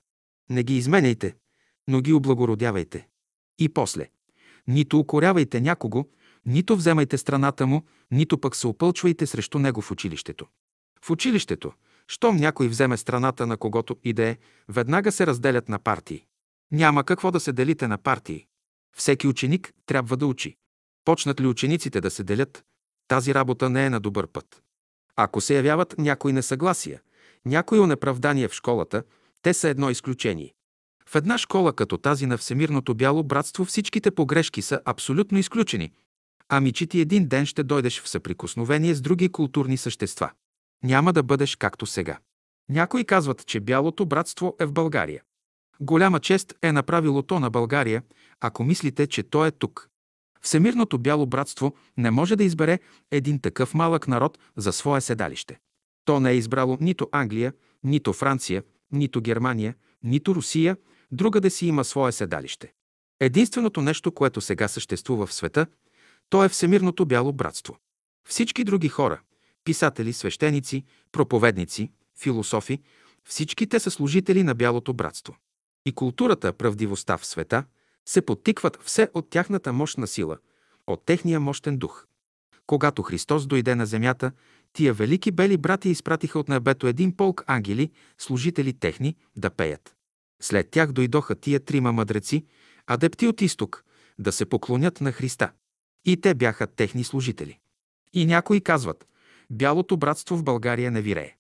[0.50, 1.36] Не ги изменяйте,
[1.88, 3.08] но ги облагородявайте.
[3.60, 4.10] И после.
[4.68, 6.06] Нито укорявайте някого,
[6.46, 10.48] нито вземайте страната му, нито пък се опълчвайте срещу него в училището.
[11.02, 11.74] В училището,
[12.08, 14.38] щом някой вземе страната на когото и да е,
[14.70, 16.26] веднага се разделят на партии.
[16.72, 18.46] Няма какво да се делите на партии.
[18.98, 20.56] Всеки ученик трябва да учи.
[21.06, 22.64] Почнат ли учениците да се делят,
[23.08, 24.62] тази работа не е на добър път.
[25.16, 27.02] Ако се явяват някои несъгласия,
[27.46, 29.04] някои онеправдания в школата,
[29.42, 30.54] те са едно изключение.
[31.10, 35.92] В една школа като тази на Всемирното бяло братство всичките погрешки са абсолютно изключени.
[36.50, 40.32] Ами че ти един ден ще дойдеш в съприкосновение с други културни същества.
[40.84, 42.20] Няма да бъдеш както сега.
[42.70, 45.22] Някои казват, че бялото братство е в България.
[45.80, 48.04] Голяма чест е направило то на България,
[48.42, 49.90] ако мислите, че то е тук.
[50.42, 52.80] Всемирното бяло братство не може да избере
[53.12, 55.60] един такъв малък народ за свое седалище.
[56.06, 60.78] То не е избрало нито Англия, нито Франция, нито Германия, нито Русия,
[61.12, 62.74] друга да си има свое седалище.
[63.20, 65.68] Единственото нещо, което сега съществува в света,
[66.30, 67.78] то е Всемирното бяло братство.
[68.28, 69.22] Всички други хора,
[69.64, 72.82] писатели, свещеници, проповедници, философи,
[73.24, 75.36] всички те са служители на бялото братство.
[75.86, 77.64] И културата, правдивостта в света
[78.06, 80.38] се подтикват все от тяхната мощна сила,
[80.88, 82.06] от техния мощен дух.
[82.68, 84.32] Когато Христос дойде на земята,
[84.76, 89.96] тия велики бели брати изпратиха от небето един полк ангели, служители техни, да пеят.
[90.42, 92.46] След тях дойдоха тия трима мъдреци,
[92.88, 93.84] адепти от изток,
[94.20, 95.52] да се поклонят на Христа.
[96.06, 97.60] И те бяха техни служители.
[98.14, 99.08] И някои казват,
[99.50, 101.36] бялото братство в България не вирее.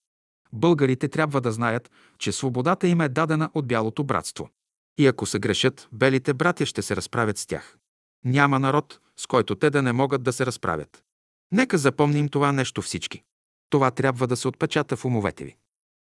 [0.53, 4.49] Българите трябва да знаят, че свободата им е дадена от бялото братство.
[4.97, 7.77] И ако се грешат, белите братя ще се разправят с тях.
[8.25, 11.04] Няма народ, с който те да не могат да се разправят.
[11.51, 13.23] Нека запомним това нещо всички.
[13.69, 15.55] Това трябва да се отпечата в умовете ви.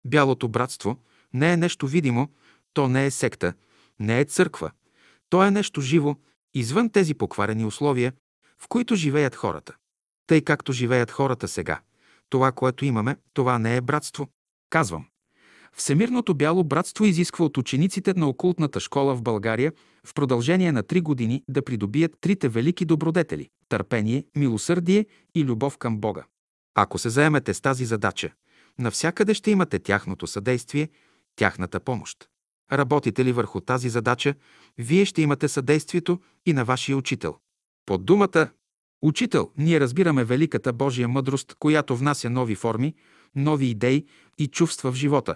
[0.05, 0.97] Бялото братство
[1.33, 2.29] не е нещо видимо,
[2.73, 3.53] то не е секта,
[3.99, 4.71] не е църква.
[5.29, 6.15] То е нещо живо,
[6.53, 8.13] извън тези покварени условия,
[8.59, 9.75] в които живеят хората.
[10.27, 11.81] Тъй както живеят хората сега.
[12.29, 14.27] Това, което имаме, това не е братство.
[14.69, 15.05] Казвам.
[15.77, 19.73] Всемирното бяло братство изисква от учениците на окултната школа в България
[20.05, 25.99] в продължение на три години да придобият трите велики добродетели– търпение, милосърдие и любов към
[25.99, 26.23] Бога.
[26.75, 28.31] Ако се заемете с тази задача,
[28.79, 30.89] навсякъде ще имате тяхното съдействие,
[31.35, 32.29] тяхната помощ.
[32.71, 34.35] Работите ли върху тази задача,
[34.77, 37.35] вие ще имате съдействието и на вашия учител.
[37.85, 38.49] Под думата
[39.01, 42.93] Учител, ние разбираме великата Божия мъдрост, която внася нови форми,
[43.35, 44.05] нови идеи
[44.37, 45.35] и чувства в живота.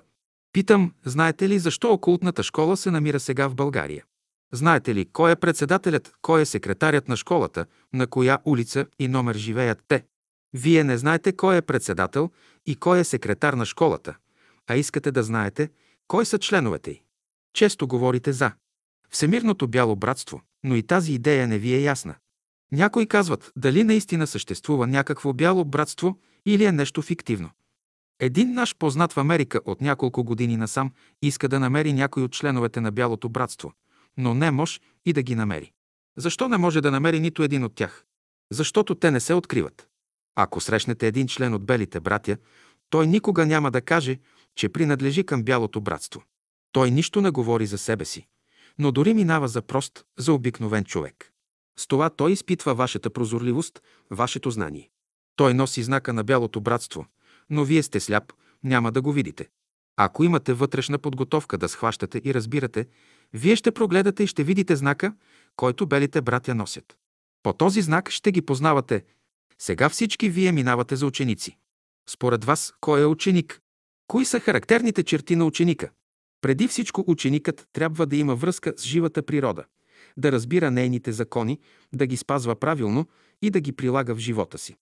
[0.53, 4.03] Питам, знаете ли защо окултната школа се намира сега в България?
[4.51, 9.35] Знаете ли кой е председателят, кой е секретарят на школата, на коя улица и номер
[9.35, 10.05] живеят те?
[10.53, 12.31] Вие не знаете кой е председател
[12.65, 14.15] и кой е секретар на школата,
[14.67, 15.69] а искате да знаете
[16.07, 17.01] кой са членовете й.
[17.53, 18.51] Често говорите за
[19.09, 22.15] Всемирното бяло братство, но и тази идея не ви е ясна.
[22.71, 27.49] Някои казват дали наистина съществува някакво бяло братство или е нещо фиктивно.
[28.19, 32.82] Един наш познат в Америка от няколко години насам иска да намери някой от членовете
[32.82, 33.73] на Бялото братство,
[34.17, 35.71] но не може и да ги намери.
[36.17, 38.05] Защо не може да намери нито един от тях?
[38.51, 39.88] Защото те не се откриват.
[40.36, 42.38] Ако срещнете един член от Белите братя,
[42.89, 44.19] той никога няма да каже,
[44.55, 46.23] че принадлежи към Бялото братство.
[46.71, 48.27] Той нищо не говори за себе си,
[48.79, 51.32] но дори минава за прост, за обикновен човек.
[51.79, 54.89] С това той изпитва вашата прозорливост, вашето знание.
[55.36, 57.05] Той носи знака на Бялото братство,
[57.49, 58.33] но вие сте сляп,
[58.63, 59.49] няма да го видите.
[59.97, 62.88] Ако имате вътрешна подготовка да схващате и разбирате,
[63.33, 65.13] вие ще прогледате и ще видите знака,
[65.55, 66.97] който белите братя носят.
[67.43, 69.03] По този знак ще ги познавате.
[69.59, 71.57] Сега всички вие минавате за ученици.
[72.09, 73.62] Според вас, кой е ученик?
[74.07, 75.89] Кои са характерните черти на ученика?
[76.41, 79.63] Преди всичко ученикът трябва да има връзка с живата природа,
[80.17, 81.59] да разбира нейните закони,
[81.93, 83.07] да ги спазва правилно
[83.41, 84.75] и да ги прилага в живота си.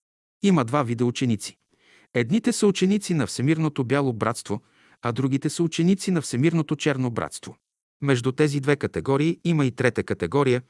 [0.43, 1.57] Има два вида ученици.
[2.13, 4.61] Едните са ученици на Всемирното бяло братство,
[5.01, 7.57] а другите са ученици на Всемирното черно братство.
[8.01, 10.61] Между тези две категории има и трета категория,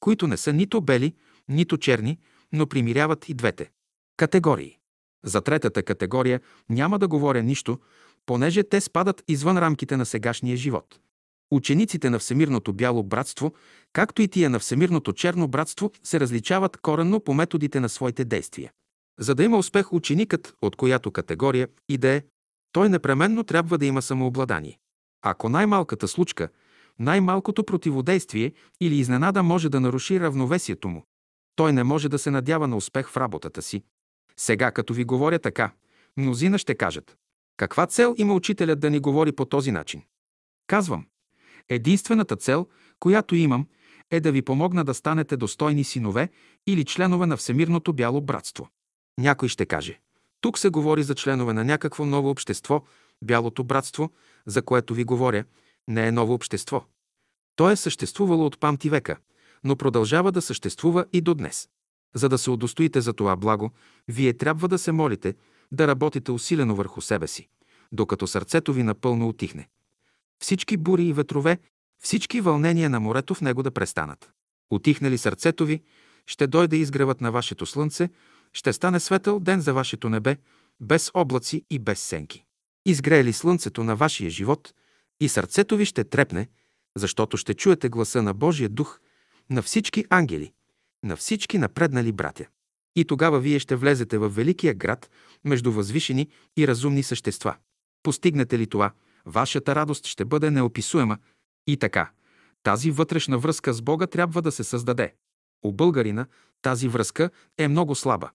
[0.00, 1.14] които не са нито бели,
[1.48, 2.18] нито черни,
[2.52, 3.70] но примиряват и двете
[4.16, 4.78] категории.
[5.24, 7.78] За третата категория няма да говоря нищо,
[8.26, 11.00] понеже те спадат извън рамките на сегашния живот.
[11.50, 13.54] Учениците на Всемирното бяло братство,
[13.92, 18.72] както и тия на Всемирното черно братство, се различават коренно по методите на своите действия.
[19.18, 22.22] За да има успех ученикът, от която категория и да е,
[22.72, 24.78] той непременно трябва да има самообладание.
[25.22, 26.48] Ако най-малката случка,
[26.98, 31.04] най-малкото противодействие или изненада може да наруши равновесието му,
[31.56, 33.82] той не може да се надява на успех в работата си.
[34.36, 35.72] Сега, като ви говоря така,
[36.16, 37.16] мнозина ще кажат,
[37.56, 40.02] каква цел има учителят да ни говори по този начин?
[40.66, 41.06] Казвам,
[41.68, 42.66] единствената цел,
[43.00, 43.66] която имам,
[44.10, 46.28] е да ви помогна да станете достойни синове
[46.66, 48.68] или членове на Всемирното бяло братство.
[49.18, 50.00] Някой ще каже,
[50.40, 52.84] тук се говори за членове на някакво ново общество,
[53.22, 54.10] Бялото братство,
[54.46, 55.44] за което ви говоря,
[55.88, 56.84] не е ново общество.
[57.56, 59.16] То е съществувало от памти века,
[59.64, 61.68] но продължава да съществува и до днес.
[62.14, 63.70] За да се удостоите за това благо,
[64.08, 65.34] вие трябва да се молите,
[65.72, 67.48] да работите усилено върху себе си,
[67.92, 69.68] докато сърцето ви напълно отихне.
[70.42, 71.58] Всички бури и ветрове,
[72.02, 74.30] всички вълнения на морето в него да престанат.
[74.70, 75.82] Отихне ли сърцето ви,
[76.26, 78.10] ще дойде изгревът на вашето слънце,
[78.52, 80.36] ще стане светъл ден за вашето небе,
[80.80, 82.44] без облаци и без сенки.
[82.86, 84.74] Изгрее ли слънцето на вашия живот
[85.20, 86.48] и сърцето ви ще трепне,
[86.96, 89.00] защото ще чуете гласа на Божия дух,
[89.50, 90.52] на всички ангели,
[91.04, 92.46] на всички напреднали братя.
[92.96, 95.10] И тогава вие ще влезете в великия град
[95.44, 97.56] между възвишени и разумни същества.
[98.02, 98.92] Постигнете ли това,
[99.26, 101.18] вашата радост ще бъде неописуема.
[101.66, 102.10] И така,
[102.62, 105.14] тази вътрешна връзка с Бога трябва да се създаде.
[105.64, 106.26] У българина
[106.62, 108.30] тази връзка е много слаба.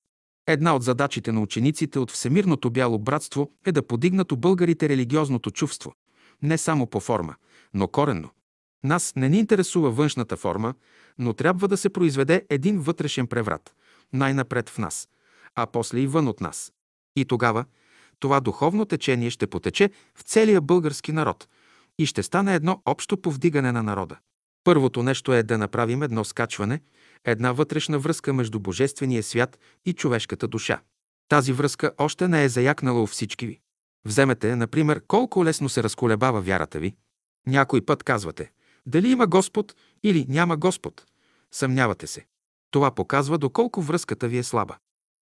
[0.47, 5.51] Една от задачите на учениците от Всемирното бяло братство е да подигнат у българите религиозното
[5.51, 5.93] чувство.
[6.41, 7.36] Не само по форма,
[7.73, 8.29] но коренно.
[8.84, 10.73] Нас не ни интересува външната форма,
[11.17, 13.75] но трябва да се произведе един вътрешен преврат,
[14.13, 15.10] най-напред в нас,
[15.55, 16.73] а после и вън от нас.
[17.15, 17.65] И тогава
[18.19, 21.47] това духовно течение ще потече в целия български народ
[21.97, 24.17] и ще стане едно общо повдигане на народа.
[24.63, 26.81] Първото нещо е да направим едно скачване,
[27.25, 30.81] една вътрешна връзка между Божествения свят и човешката душа.
[31.27, 33.60] Тази връзка още не е заякнала у всички ви.
[34.05, 36.95] Вземете, например, колко лесно се разколебава вярата ви.
[37.47, 38.51] Някой път казвате,
[38.86, 41.05] дали има Господ или няма Господ.
[41.51, 42.25] Съмнявате се.
[42.71, 44.77] Това показва доколко връзката ви е слаба.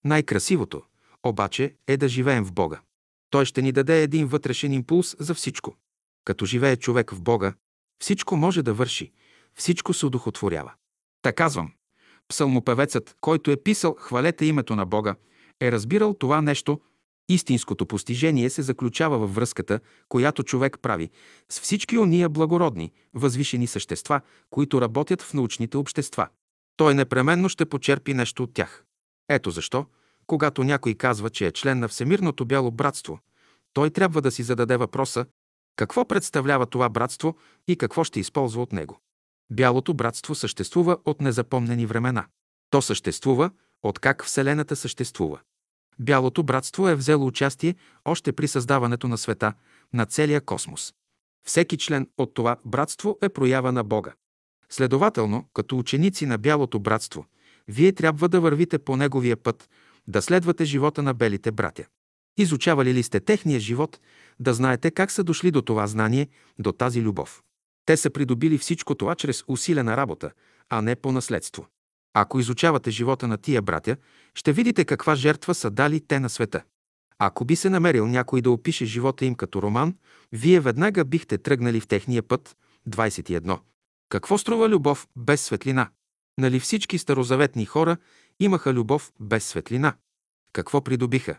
[0.05, 0.83] Най-красивото,
[1.23, 2.81] обаче, е да живеем в Бога.
[3.31, 5.77] Той ще ни даде един вътрешен импулс за всичко.
[6.25, 7.55] Като живее човек в Бога,
[7.99, 9.13] всичко може да върши,
[9.55, 10.73] всичко се удохотворява.
[11.23, 11.73] Та казвам,
[12.29, 15.15] псалмопевецът, който е писал «Хвалете името на Бога»,
[15.61, 16.81] е разбирал това нещо.
[17.31, 21.11] Истинското постижение се заключава във връзката, която човек прави
[21.49, 26.29] с всички ония благородни, възвишени същества, които работят в научните общества.
[26.77, 28.85] Той непременно ще почерпи нещо от тях.
[29.29, 29.87] Ето защо,
[30.27, 33.19] когато някой казва, че е член на Всемирното бяло братство,
[33.73, 35.27] той трябва да си зададе въпроса
[35.77, 37.37] какво представлява това братство
[37.69, 39.01] и какво ще използва от него.
[39.51, 42.27] Бялото братство съществува от незапомнени времена.
[42.71, 43.51] То съществува
[43.83, 45.41] от как Вселената съществува.
[45.99, 49.53] Бялото братство е взело участие още при създаването на света,
[49.93, 50.95] на целия космос.
[51.47, 54.13] Всеки член от това братство е проява на Бога.
[54.71, 57.27] Следователно, като ученици на Бялото братство,
[57.69, 59.69] вие трябва да вървите по неговия път,
[60.09, 61.85] да следвате живота на белите братя.
[62.37, 64.01] Изучавали ли сте техния живот,
[64.41, 67.43] да знаете как са дошли до това знание, до тази любов.
[67.89, 70.31] Те са придобили всичко това чрез усилена работа,
[70.69, 71.67] а не по наследство.
[72.15, 73.97] Ако изучавате живота на тия братя,
[74.35, 76.63] ще видите каква жертва са дали те на света.
[77.19, 79.97] Ако би се намерил някой да опише живота им като роман,
[80.33, 82.57] вие веднага бихте тръгнали в техния път.
[82.89, 83.61] 21.
[84.09, 85.91] Какво струва любов без светлина?
[86.39, 87.97] Нали всички старозаветни хора
[88.41, 89.95] имаха любов без светлина?
[90.53, 91.37] Какво придобиха?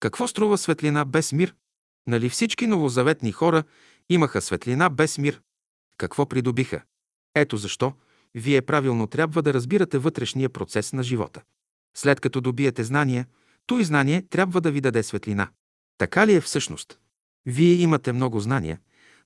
[0.00, 1.54] Какво струва светлина без мир?
[2.06, 3.64] Нали всички новозаветни хора
[4.08, 5.40] имаха светлина без мир?
[6.00, 6.82] Какво придобиха?
[7.34, 7.92] Ето защо
[8.34, 11.42] вие правилно трябва да разбирате вътрешния процес на живота.
[11.96, 13.26] След като добиете знания,
[13.66, 15.48] той знание трябва да ви даде светлина.
[15.98, 16.98] Така ли е всъщност?
[17.46, 18.78] Вие имате много знания,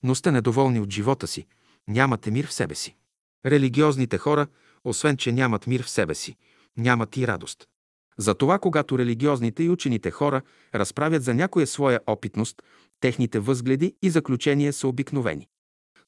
[0.03, 1.47] но сте недоволни от живота си,
[1.87, 2.95] нямате мир в себе си.
[3.45, 4.47] Религиозните хора,
[4.83, 6.35] освен че нямат мир в себе си,
[6.77, 7.67] нямат и радост.
[8.17, 10.41] Затова, когато религиозните и учените хора
[10.75, 12.61] разправят за някоя своя опитност,
[12.99, 15.47] техните възгледи и заключения са обикновени.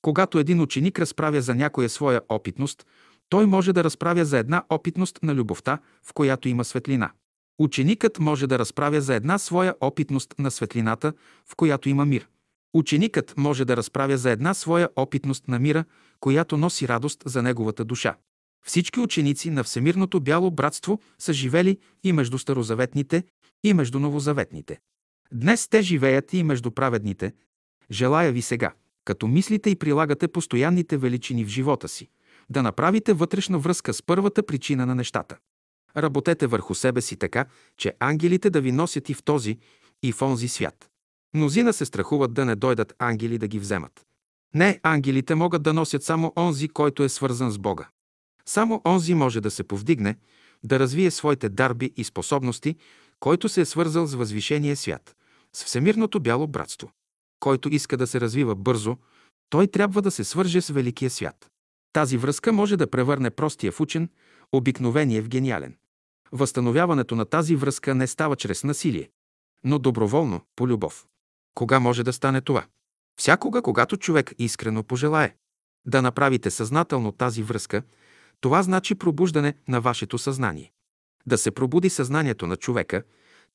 [0.08, 2.86] Когато един ученик разправя за някоя своя опитност,
[3.30, 7.12] той може да разправя за една опитност на любовта, в която има светлина.
[7.60, 11.14] Ученикът може да разправя за една своя опитност на светлината,
[11.46, 12.28] в която има мир.
[12.74, 15.86] Ученикът може да разправя за една своя опитност на мира,
[16.20, 18.16] която носи радост за неговата душа.
[18.66, 23.24] Всички ученици на Всемирното бяло братство са живели и между старозаветните,
[23.64, 24.80] и между новозаветните.
[25.32, 27.34] Днес те живеят и между праведните.
[27.92, 28.74] Желая ви сега,
[29.08, 32.10] като мислите и прилагате постоянните величини в живота си,
[32.50, 35.38] да направите вътрешна връзка с първата причина на нещата.
[35.98, 37.46] Работете върху себе си така,
[37.78, 39.58] че ангелите да ви носят и в този,
[40.04, 40.90] и в онзи свят.
[41.34, 44.06] Мнозина се страхуват да не дойдат ангели да ги вземат.
[44.56, 47.88] Не, ангелите могат да носят само онзи, който е свързан с Бога.
[48.46, 50.16] Само онзи може да се повдигне,
[50.64, 52.76] да развие своите дарби и способности,
[53.20, 55.16] който се е свързал с възвишения свят,
[55.54, 56.92] с Всемирното бяло братство.
[57.40, 58.98] Който иска да се развива бързо,
[59.50, 61.48] той трябва да се свърже с великия свят.
[61.94, 64.10] Тази връзка може да превърне простия в учен,
[64.52, 65.76] обикновение в гениален.
[66.32, 69.10] Възстановяването на тази връзка не става чрез насилие,
[69.64, 71.08] но доброволно, по любов.
[71.56, 72.66] Кога може да стане това?
[73.20, 75.36] Всякога, когато човек искрено пожелае.
[75.86, 77.84] Да направите съзнателно тази връзка,
[78.42, 80.72] това значи пробуждане на вашето съзнание.
[81.26, 83.04] Да се пробуди съзнанието на човека,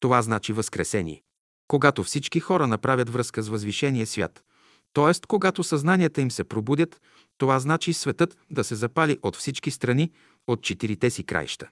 [0.01, 1.23] това значи възкресение.
[1.73, 4.45] Когато всички хора направят връзка с възвишения свят,
[4.93, 5.27] т.е.
[5.29, 7.01] когато съзнанията им се пробудят,
[7.39, 10.11] това значи светът да се запали от всички страни,
[10.47, 11.69] от четирите си краища.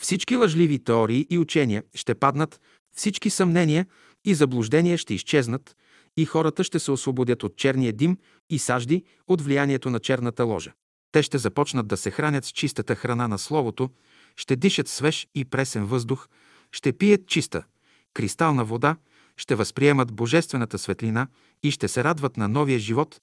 [0.00, 2.60] Всички лъжливи теории и учения ще паднат,
[2.96, 3.86] всички съмнения
[4.24, 5.76] и заблуждения ще изчезнат
[6.16, 8.18] и хората ще се освободят от черния дим
[8.50, 10.72] и сажди от влиянието на черната ложа.
[11.12, 13.90] Те ще започнат да се хранят с чистата храна на Словото,
[14.36, 16.28] ще дишат свеж и пресен въздух,
[16.72, 17.62] ще пият чиста,
[18.14, 18.96] кристална вода,
[19.40, 21.26] ще възприемат божествената светлина
[21.62, 23.20] и ще се радват на новия живот,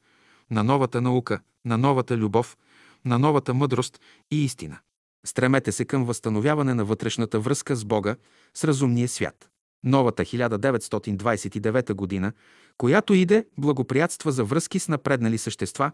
[0.52, 2.58] на новата наука, на новата любов,
[3.06, 4.00] на новата мъдрост
[4.32, 4.80] и истина.
[5.26, 8.16] Стремете се към възстановяване на вътрешната връзка с Бога,
[8.54, 9.50] с разумния свят.
[9.84, 12.34] Новата 1929 година,
[12.78, 15.92] която иде, благоприятства за връзки с напреднали същества,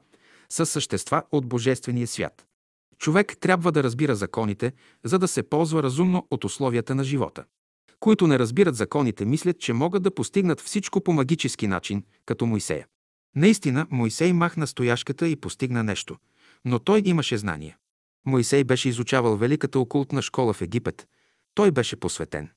[0.49, 2.45] с същества от Божествения свят.
[2.97, 7.43] Човек трябва да разбира законите, за да се ползва разумно от условията на живота.
[8.03, 12.87] Които не разбират законите, мислят, че могат да постигнат всичко по магически начин, като Моисея.
[13.35, 16.17] Наистина, Моисей махна стояшката и постигна нещо,
[16.65, 17.77] но той имаше знание.
[18.25, 21.07] Моисей беше изучавал великата окултна школа в Египет.
[21.55, 22.49] Той беше посветен.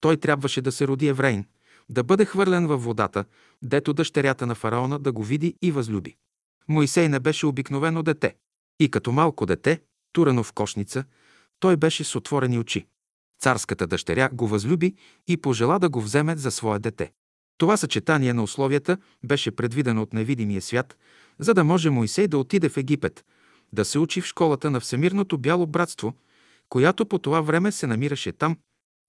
[0.00, 1.44] Той трябваше да се роди еврейн,
[1.88, 3.24] да бъде хвърлен във водата,
[3.62, 6.16] дето дъщерята на фараона да го види и възлюби.
[6.68, 8.34] Моисей не беше обикновено дете.
[8.80, 9.80] И като малко дете,
[10.12, 11.04] турено в кошница,
[11.60, 12.86] той беше с отворени очи.
[13.42, 14.94] Царската дъщеря го възлюби
[15.28, 17.12] и пожела да го вземе за свое дете.
[17.58, 20.96] Това съчетание на условията беше предвидено от невидимия свят,
[21.38, 23.24] за да може Моисей да отиде в Египет,
[23.72, 26.14] да се учи в школата на Всемирното бяло братство,
[26.68, 28.56] която по това време се намираше там.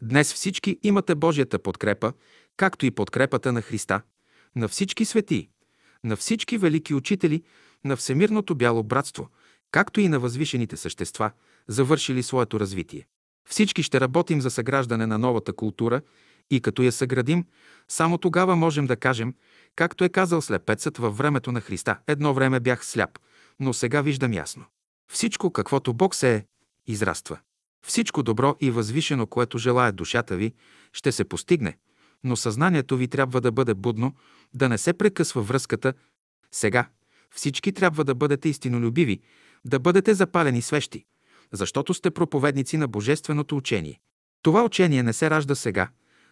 [0.01, 2.13] Днес всички имате Божията подкрепа,
[2.57, 4.01] както и подкрепата на Христа,
[4.55, 5.49] на всички светии,
[6.03, 7.43] на всички велики учители,
[7.85, 9.29] на Всемирното бяло братство,
[9.71, 11.31] както и на възвишените същества,
[11.67, 13.05] завършили своето развитие.
[13.49, 16.01] Всички ще работим за съграждане на новата култура
[16.51, 17.45] и като я съградим,
[17.87, 19.33] само тогава можем да кажем,
[19.75, 21.99] както е казал слепецът във времето на Христа.
[22.07, 23.19] Едно време бях сляп,
[23.59, 24.65] но сега виждам ясно.
[25.11, 26.45] Всичко, каквото Бог се е,
[26.87, 27.39] израства.
[27.85, 30.53] Всичко добро и възвишено, което желая душата ви,
[30.93, 31.77] ще се постигне,
[32.23, 34.15] но съзнанието ви трябва да бъде будно,
[34.53, 35.93] да не се прекъсва връзката.
[36.51, 36.89] Сега
[37.31, 39.19] всички трябва да бъдете истинолюбиви,
[39.65, 41.05] да бъдете запалени свещи,
[41.53, 43.99] защото сте проповедници на Божественото учение.
[44.41, 45.89] Това учение не се ражда сега,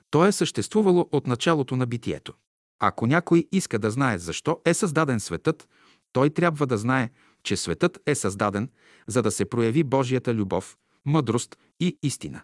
[0.09, 2.33] то е съществувало от началото на битието.
[2.79, 5.67] Ако някой иска да знае защо е създаден светът,
[6.13, 7.09] той трябва да знае,
[7.43, 8.69] че светът е създаден,
[9.07, 12.41] за да се прояви Божията любов, мъдрост и истина.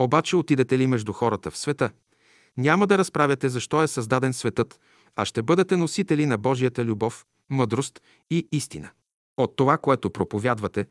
[0.00, 1.90] Обаче отидете ли между хората в света,
[2.56, 4.80] няма да разправяте защо е създаден светът,
[5.16, 8.00] а ще бъдете носители на Божията любов, мъдрост
[8.30, 8.90] и истина.
[9.36, 10.86] От това, което проповядвате,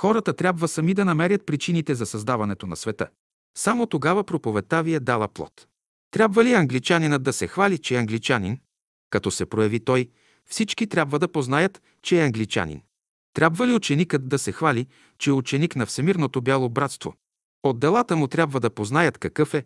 [0.00, 3.08] хората трябва сами да намерят причините за създаването на света.
[3.56, 5.66] Само тогава проповедта ви е дала плод.
[6.10, 8.58] Трябва ли англичанинът да се хвали, че е англичанин?
[9.10, 10.08] Като се прояви той,
[10.46, 12.82] всички трябва да познаят, че е англичанин.
[13.34, 14.86] Трябва ли ученикът да се хвали,
[15.18, 17.14] че е ученик на Всемирното бяло братство?
[17.62, 19.64] От делата му трябва да познаят какъв е.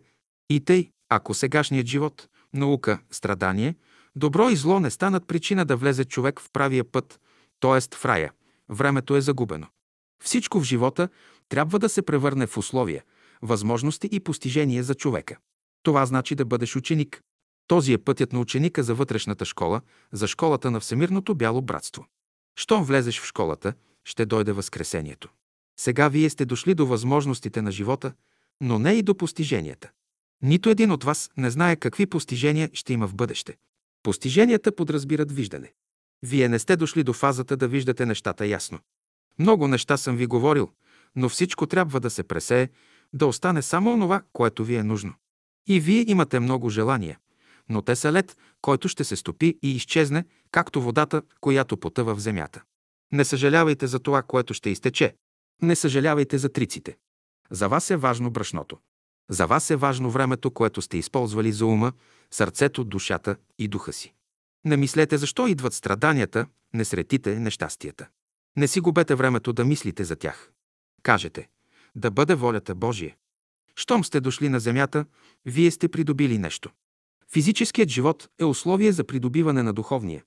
[0.49, 3.75] И тъй, ако сегашният живот, наука, страдание,
[4.15, 7.19] добро и зло не станат причина да влезе човек в правия път,
[7.59, 7.95] т.е.
[7.95, 8.31] в рая,
[8.69, 9.67] времето е загубено.
[10.23, 11.09] Всичко в живота
[11.49, 13.03] трябва да се превърне в условия,
[13.41, 15.37] възможности и постижения за човека.
[15.83, 17.21] Това значи да бъдеш ученик.
[17.67, 22.05] Този е пътят на ученика за вътрешната школа, за школата на Всемирното бяло братство.
[22.55, 23.73] Щом влезеш в школата,
[24.05, 25.29] ще дойде Възкресението.
[25.79, 28.13] Сега вие сте дошли до възможностите на живота,
[28.61, 29.91] но не и до постиженията.
[30.41, 33.57] Нито един от вас не знае какви постижения ще има в бъдеще.
[34.03, 35.73] Постиженията подразбират виждане.
[36.23, 38.79] Вие не сте дошли до фазата да виждате нещата ясно.
[39.39, 40.71] Много неща съм ви говорил,
[41.15, 42.69] но всичко трябва да се пресее,
[43.13, 45.13] да остане само онова, което ви е нужно.
[45.67, 47.19] И вие имате много желания,
[47.69, 52.19] но те са лед, който ще се стопи и изчезне, както водата, която потъва в
[52.19, 52.63] земята.
[53.11, 55.15] Не съжалявайте за това, което ще изтече.
[55.61, 56.97] Не съжалявайте за триците.
[57.51, 58.77] За вас е важно брашното.
[59.29, 61.93] За вас е важно времето, което сте използвали за ума,
[62.31, 64.13] сърцето, душата и духа си.
[64.65, 68.07] Не мислете защо идват страданията, несретите, нещастията.
[68.57, 70.51] Не си губете времето да мислите за тях.
[71.03, 71.47] Кажете,
[71.95, 73.15] да бъде волята Божия.
[73.75, 75.05] Щом сте дошли на земята,
[75.45, 76.69] вие сте придобили нещо.
[77.33, 80.23] Физическият живот е условие за придобиване на духовния.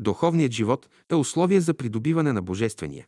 [0.00, 3.06] Духовният живот е условие за придобиване на божествения.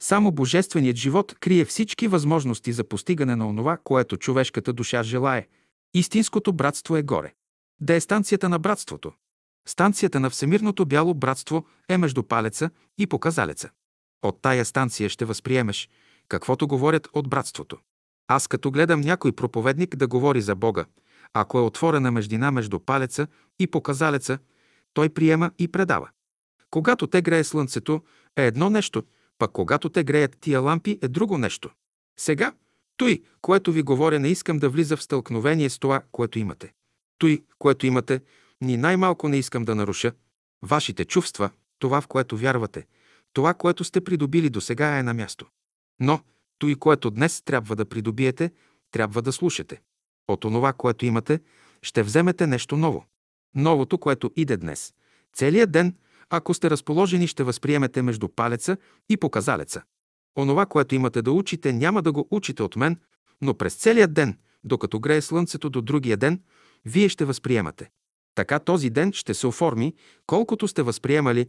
[0.00, 5.46] Само божественият живот крие всички възможности за постигане на онова, което човешката душа желае.
[5.94, 7.34] Истинското братство е горе.
[7.80, 9.12] Де е станцията на братството?
[9.68, 13.70] Станцията на Всемирното бяло братство е между палеца и показалеца.
[14.22, 15.88] От тая станция ще възприемеш
[16.28, 17.78] каквото говорят от братството.
[18.28, 20.84] Аз като гледам някой проповедник да говори за Бога,
[21.34, 23.26] ако е отворена междина между палеца
[23.58, 24.38] и показалеца,
[24.94, 26.08] той приема и предава.
[26.70, 28.02] Когато те грее слънцето,
[28.36, 29.02] е едно нещо,
[29.38, 31.70] пък когато те греят тия лампи, е друго нещо.
[32.18, 32.52] Сега,
[32.96, 36.72] той, което ви говоря, не искам да влиза в стълкновение с това, което имате.
[37.18, 38.20] Той, което имате,
[38.60, 40.12] ни най-малко не искам да наруша.
[40.62, 42.86] Вашите чувства, това, в което вярвате,
[43.32, 45.46] това, което сте придобили до сега е на място.
[46.00, 46.20] Но,
[46.58, 48.50] той, което днес трябва да придобиете,
[48.90, 49.80] трябва да слушате.
[50.28, 51.40] От онова, което имате,
[51.82, 53.04] ще вземете нещо ново.
[53.54, 54.94] Новото, което иде днес.
[55.34, 55.96] Целият ден,
[56.30, 58.76] ако сте разположени, ще възприемете между палеца
[59.08, 59.82] и показалеца.
[60.38, 62.96] Онова, което имате да учите, няма да го учите от мен,
[63.40, 66.40] но през целият ден, докато грее слънцето до другия ден,
[66.84, 67.90] вие ще възприемате.
[68.34, 69.94] Така този ден ще се оформи,
[70.26, 71.46] колкото сте възприемали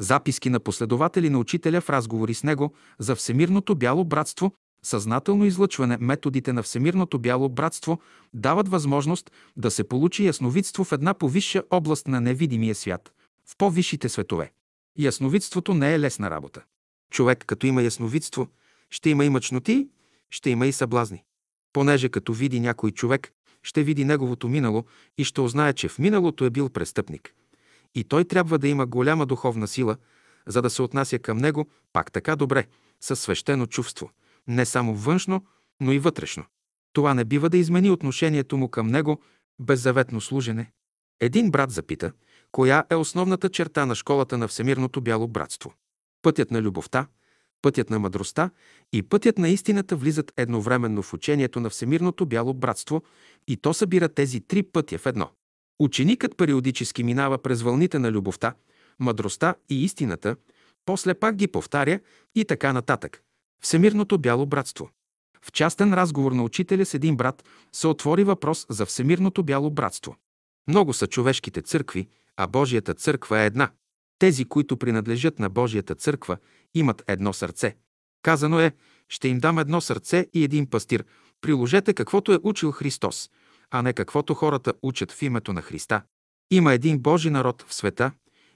[0.00, 4.52] записки на последователи на учителя в разговори с него за Всемирното бяло братство
[4.84, 8.00] съзнателно излъчване, методите на Всемирното бяло братство
[8.34, 13.12] дават възможност да се получи ясновидство в една повисша област на невидимия свят,
[13.46, 14.52] в по-висшите светове.
[14.98, 16.62] Ясновидството не е лесна работа.
[17.10, 18.48] Човек, като има ясновидство,
[18.90, 19.88] ще има и мъчноти,
[20.30, 21.24] ще има и съблазни.
[21.72, 23.32] Понеже като види някой човек,
[23.62, 24.84] ще види неговото минало
[25.18, 27.34] и ще узнае, че в миналото е бил престъпник.
[27.94, 29.96] И той трябва да има голяма духовна сила,
[30.46, 32.66] за да се отнася към него пак така добре,
[33.00, 34.10] със свещено чувство,
[34.48, 35.46] не само външно,
[35.80, 36.44] но и вътрешно.
[36.92, 39.20] Това не бива да измени отношението му към него
[39.58, 40.72] беззаветно служене.
[41.20, 42.12] Един брат запита,
[42.52, 45.74] коя е основната черта на школата на Всемирното бяло братство.
[46.22, 47.06] Пътят на любовта,
[47.62, 48.50] пътят на мъдростта
[48.92, 53.02] и пътят на истината влизат едновременно в учението на Всемирното бяло братство
[53.48, 55.30] и то събира тези три пътя в едно.
[55.82, 58.54] Ученикът периодически минава през вълните на любовта,
[58.98, 60.36] мъдростта и истината,
[60.84, 62.00] после пак ги повтаря
[62.34, 63.22] и така нататък.
[63.64, 64.90] Всемирното бяло братство.
[65.44, 70.16] В частен разговор на учителя с един брат се отвори въпрос за Всемирното бяло братство.
[70.68, 73.70] Много са човешките църкви, а Божията църква е една.
[74.18, 76.36] Тези, които принадлежат на Божията църква,
[76.74, 77.76] имат едно сърце.
[78.22, 78.72] Казано е,
[79.08, 81.04] ще им дам едно сърце и един пастир.
[81.40, 83.30] Приложете каквото е учил Христос,
[83.72, 86.02] а не каквото хората учат в името на Христа.
[86.50, 88.12] Има един Божи народ в света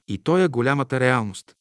[0.08, 1.56] и той е голямата реалност.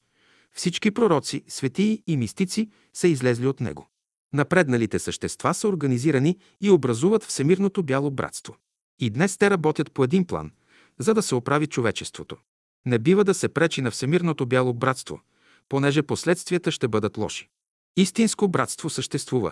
[0.56, 3.88] Всички пророци, светии и мистици са излезли от него.
[4.34, 8.56] Напредналите същества са организирани и образуват Всемирното бяло братство.
[8.99, 10.51] И днес те работят по един план,
[10.99, 12.38] за да се оправи човечеството.
[12.86, 15.22] Не бива да се пречи на Всемирното бяло братство,
[15.70, 17.49] понеже последствията ще бъдат лоши.
[17.97, 19.51] Истинско братство съществува.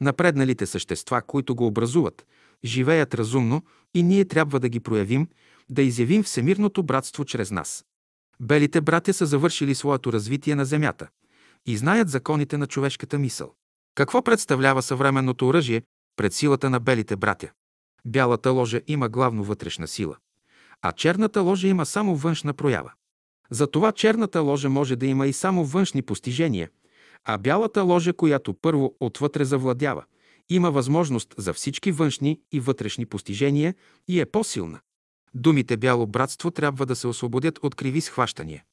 [0.00, 2.26] Напредналите същества, които го образуват,
[2.64, 3.62] живеят разумно
[3.94, 5.28] и ние трябва да ги проявим,
[5.70, 7.84] да изявим Всемирното братство чрез нас.
[8.40, 11.08] Белите братя са завършили своето развитие на Земята
[11.66, 13.54] и знаят законите на човешката мисъл.
[13.94, 15.82] Какво представлява съвременното оръжие
[16.16, 17.50] пред силата на белите братя?
[18.04, 20.16] Бялата ложа има главно вътрешна сила,
[20.82, 22.92] а черната ложа има само външна проява.
[23.50, 26.70] Затова черната ложа може да има и само външни постижения,
[27.24, 30.04] а бялата ложа, която първо отвътре завладява,
[30.48, 33.74] има възможност за всички външни и вътрешни постижения
[34.08, 34.80] и е по-силна.
[35.34, 38.64] Думите бяло братство трябва да се освободят от криви схващания.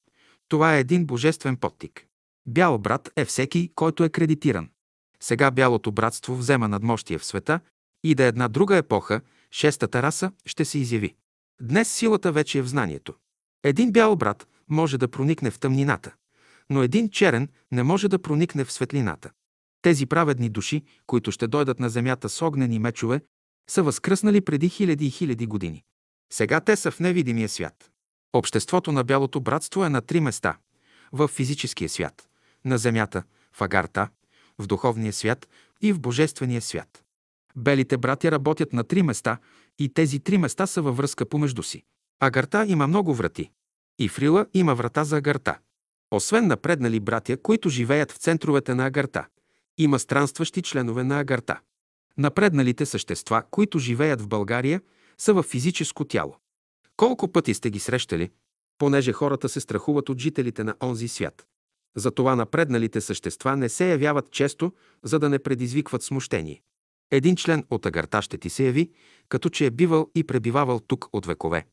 [0.47, 2.05] Това е един божествен подтик.
[2.47, 4.69] Бял брат е всеки, който е кредитиран.
[5.19, 7.59] Сега бялото братство взема надмощие в света
[8.03, 9.21] и да една друга епоха,
[9.51, 11.15] шестата раса, ще се изяви.
[11.61, 13.13] Днес силата вече е в знанието.
[13.63, 16.15] Един бял брат може да проникне в тъмнината,
[16.69, 19.31] но един черен не може да проникне в светлината.
[19.81, 23.21] Тези праведни души, които ще дойдат на земята с огнени мечове,
[23.69, 25.83] са възкръснали преди хиляди и хиляди години.
[26.33, 27.91] Сега те са в невидимия свят.
[28.33, 30.57] Обществото на Бялото братство е на три места–
[31.11, 32.29] в физическия свят,
[32.65, 34.09] на земята, в агарта,
[34.59, 35.47] в духовния свят
[35.81, 37.03] и в божествения свят.
[37.55, 39.37] Белите братя работят на три места
[39.79, 41.83] и тези три места са във връзка помежду си.
[42.19, 43.51] Агарта има много врати.
[43.99, 45.59] И в Рила има врата за Агарта.
[46.11, 49.25] Освен напреднали братя, които живеят в центровете на Агарта,
[49.77, 51.59] има странстващи членове на Агарта.
[52.17, 54.81] Напредналите същества, които живеят в България,
[55.17, 56.35] са в физическо тяло.
[56.97, 58.29] Колко пъти сте ги срещали,
[58.77, 61.47] понеже хората се страхуват от жителите на онзи свят.
[61.95, 66.61] Затова напредналите същества не се явяват често, за да не предизвикват смущение.
[67.11, 68.91] Един член от агарта ще ти се яви,
[69.29, 71.65] като че е бивал и пребивавал тук от векове.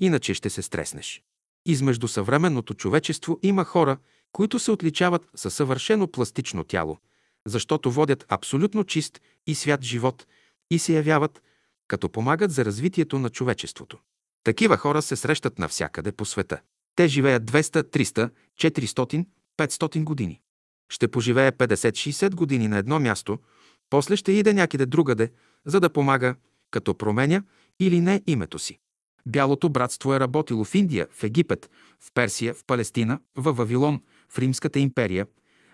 [0.00, 1.22] Иначе ще се стреснеш.
[1.68, 3.98] Измежду съвременното човечество има хора,
[4.32, 6.98] които се отличават със съвършено пластично тяло,
[7.46, 10.26] защото водят абсолютно чист и свят живот
[10.70, 11.42] и се явяват,
[11.88, 13.98] като помагат за развитието на човечеството.
[14.44, 16.60] Такива хора се срещат навсякъде по света.
[16.96, 19.26] Те живеят 200, 300, 400,
[19.58, 20.40] 500 години.
[20.88, 23.38] Ще поживее 50-60 години на едно място,
[23.90, 25.32] после ще иде някъде другаде,
[25.64, 26.34] за да помага,
[26.70, 27.42] като променя
[27.80, 28.78] или не името си.
[29.26, 31.70] Бялото братство е работило в Индия, в Египет,
[32.00, 35.26] в Персия, в Палестина, в Вавилон, в Римската империя,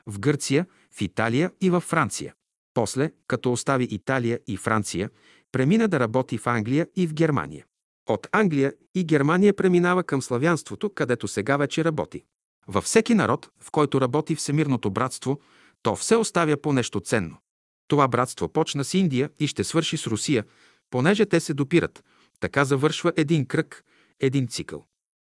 [0.06, 2.34] в Гърция, в Италия и в Франция.
[2.74, 5.10] После, като остави Италия и Франция,
[5.52, 7.64] премина да работи в Англия и в Германия.
[8.08, 12.24] От Англия и Германия преминава към славянството, където сега вече работи.
[12.68, 15.40] Във всеки народ, в който работи Всемирното братство,
[15.82, 17.36] то все оставя по нещо ценно.
[17.88, 20.44] Това братство почна с Индия и ще свърши с Русия,
[20.90, 22.04] понеже те се допират.
[22.42, 23.84] Така завършва един кръг,
[24.20, 24.86] един цикъл.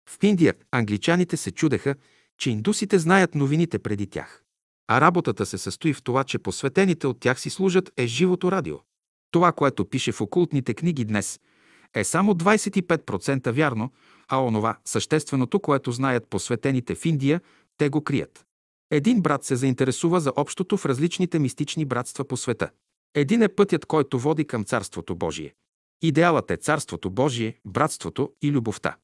[0.09, 1.95] В Индия англичаните се чудеха,
[2.37, 4.43] че индусите знаят новините преди тях.
[4.87, 8.77] А работата се състои в това, че посветените от тях си служат е живото радио.
[9.31, 11.39] Това, което пише в окултните книги днес,
[11.95, 13.91] е само 25% вярно,
[14.27, 17.41] а онова, същественото, което знаят посветените в Индия,
[17.77, 18.45] те го крият.
[18.91, 22.69] Един брат се заинтересува за общото в различните мистични братства по света.
[23.13, 25.53] Един е пътят, който води към Царството Божие.
[26.01, 28.97] Идеалът е Царството Божие, братството и любовта.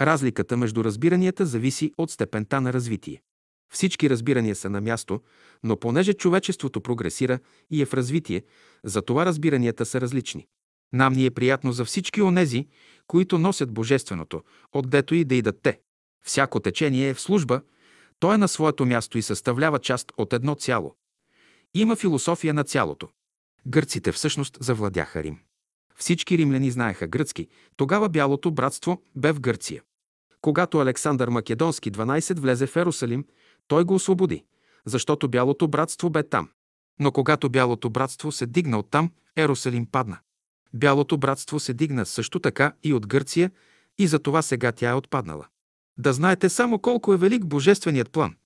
[0.00, 3.22] Разликата между разбиранията зависи от степента на развитие.
[3.72, 5.20] Всички разбирания са на място,
[5.62, 7.38] но понеже човечеството прогресира
[7.70, 8.42] и е в развитие,
[8.84, 10.46] затова разбиранията са различни.
[10.92, 12.68] Нам ни е приятно за всички онези,
[13.06, 15.80] които носят Божественото, отдето и да идат те.
[16.24, 17.62] Всяко течение е в служба,
[18.18, 20.96] то е на своето място и съставлява част от едно цяло.
[21.74, 23.08] Има философия на цялото.
[23.66, 25.38] Гърците всъщност завладяха Рим.
[26.00, 29.82] Всички римляни знаеха гръцки, тогава Бялото братство бе в Гърция.
[30.40, 33.24] Когато Александър Македонски 12 влезе в Ерусалим,
[33.68, 34.44] той го освободи,
[34.84, 36.48] защото Бялото братство бе там.
[37.00, 40.18] Но когато Бялото братство се дигна оттам, Ерусалим падна.
[40.74, 43.50] Бялото братство се дигна също така и от Гърция
[43.98, 45.46] и за това сега тя е отпаднала.
[45.98, 48.36] Да знаете само колко е велик божественият план.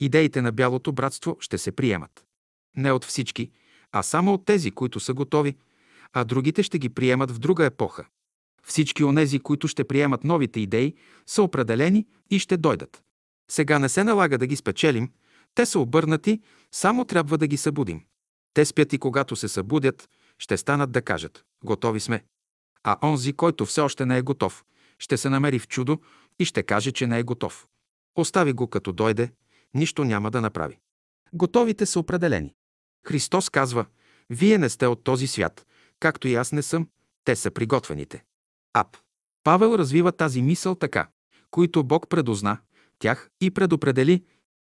[0.00, 2.24] Идеите на Бялото братство ще се приемат.
[2.76, 3.50] Не от всички,
[3.92, 5.56] а само от тези, които са готови,
[6.14, 8.06] а другите ще ги приемат в друга епоха.
[8.66, 10.94] Всички онези, които ще приемат новите идеи,
[11.26, 13.02] са определени и ще дойдат.
[13.50, 15.10] Сега не се налага да ги спечелим,
[15.54, 16.40] те са обърнати,
[16.72, 18.04] само трябва да ги събудим.
[18.54, 20.08] Те спят и когато се събудят,
[20.38, 22.24] ще станат да кажат «Готови сме».
[22.84, 24.64] А онзи, който все още не е готов,
[24.98, 26.00] ще се намери в чудо
[26.38, 27.66] и ще каже, че не е готов.
[28.16, 29.32] Остави го като дойде,
[29.74, 30.78] нищо няма да направи.
[31.32, 32.54] Готовите са определени.
[33.06, 33.86] Христос казва,
[34.30, 35.66] вие не сте от този свят,
[36.04, 36.88] както и аз не съм,
[37.24, 38.24] те са приготвените.
[38.74, 38.96] Ап.
[39.44, 41.08] Павел развива тази мисъл така,
[41.50, 42.58] които Бог предозна,
[42.98, 44.24] тях и предопредели,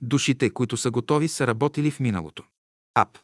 [0.02, 2.44] душите, които са готови, са работили в миналото.
[2.96, 3.18] Ап.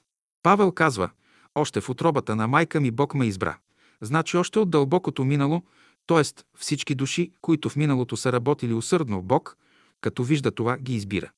[0.44, 1.10] Павел казва,
[1.56, 3.58] още в отробата на майка ми Бог ме избра.
[4.02, 5.64] Значи още от дълбокото минало,
[6.08, 6.22] т.е.
[6.58, 9.58] всички души, които в миналото са работили усърдно Бог,
[10.02, 11.32] като вижда това, ги избира.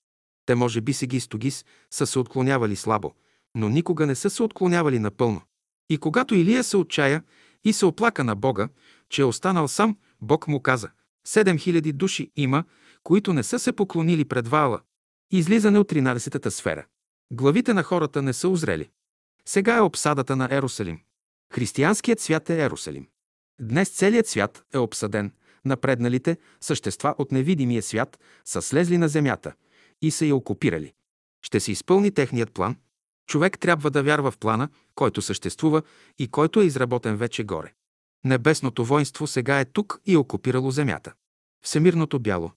[0.46, 3.14] Те може би ги стогис са се отклонявали слабо,
[3.56, 5.42] но никога не са се отклонявали напълно.
[5.90, 7.24] И когато Илия се отчая
[7.64, 8.70] и се оплака на Бога,
[9.10, 10.90] че е останал сам, Бог му каза,
[11.28, 12.64] седем хиляди души има,
[13.04, 14.82] които не са се поклонили пред Вала.
[15.32, 16.86] Излизане от 13-та сфера.
[17.32, 18.90] Главите на хората не са озрели.
[19.46, 21.00] Сега е обсадата на Ерусалим.
[21.54, 23.08] Християнският свят е Ерусалим.
[23.62, 25.32] Днес целият свят е обсаден.
[25.66, 29.54] Напредналите същества от невидимия свят са слезли на земята
[30.02, 30.94] и са я окупирали.
[31.42, 32.76] Ще се изпълни техният план.
[33.28, 35.82] Човек трябва да вярва в плана, който съществува
[36.20, 37.74] и който е изработен вече горе.
[38.24, 41.14] Небесното воинство сега е тук и е окупирало земята.
[41.66, 42.52] Всемирното бяло.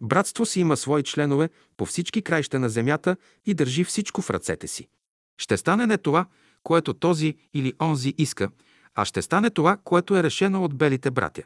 [0.00, 3.16] Братство си има свои членове по всички краища на земята
[3.46, 4.88] и държи всичко в ръцете си.
[5.38, 6.26] Ще стане не това,
[6.62, 8.50] което този или онзи иска,
[8.94, 11.42] а ще стане това, което е решено от белите братя.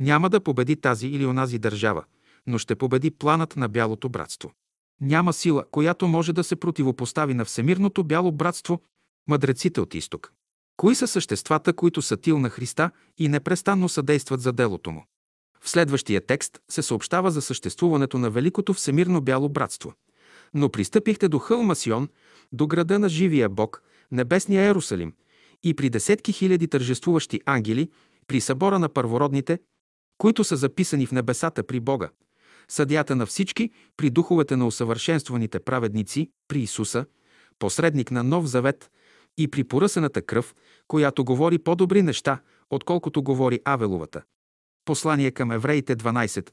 [0.00, 2.04] Няма да победи тази или онази държава,
[2.46, 4.52] но ще победи планът на бялото братство.
[5.00, 8.82] Няма сила, която може да се противопостави на всемирното бяло братство,
[9.28, 10.32] мъдреците от изток.
[10.76, 15.04] Кои са съществата, които са тил на Христа и непрестанно съдействат за делото му?
[15.60, 19.92] В следващия текст се съобщава за съществуването на Великото Всемирно Бяло Братство.
[20.54, 22.08] Но пристъпихте до хълма Сион,
[22.52, 23.82] до града на живия Бог,
[24.12, 25.12] небесния Ерусалим,
[25.62, 27.90] и при десетки хиляди тържествуващи ангели,
[28.26, 29.58] при събора на първородните,
[30.18, 32.10] които са записани в небесата при Бога,
[32.68, 37.06] съдята на всички, при духовете на усъвършенстваните праведници, при Исуса,
[37.58, 38.90] посредник на нов завет
[39.38, 40.54] и при поръсената кръв,
[40.88, 42.40] която говори по-добри неща,
[42.70, 44.22] отколкото говори Авеловата.
[44.84, 46.50] Послание към евреите 12,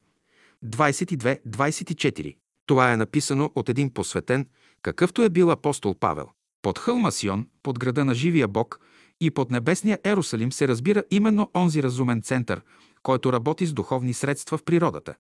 [0.65, 2.35] 22-24.
[2.65, 4.47] Това е написано от един посветен,
[4.81, 6.29] какъвто е бил апостол Павел.
[6.61, 8.79] Под хълма Сион, под града на живия Бог
[9.21, 12.61] и под небесния Ерусалим се разбира именно онзи разумен център,
[13.03, 15.15] който работи с духовни средства в природата.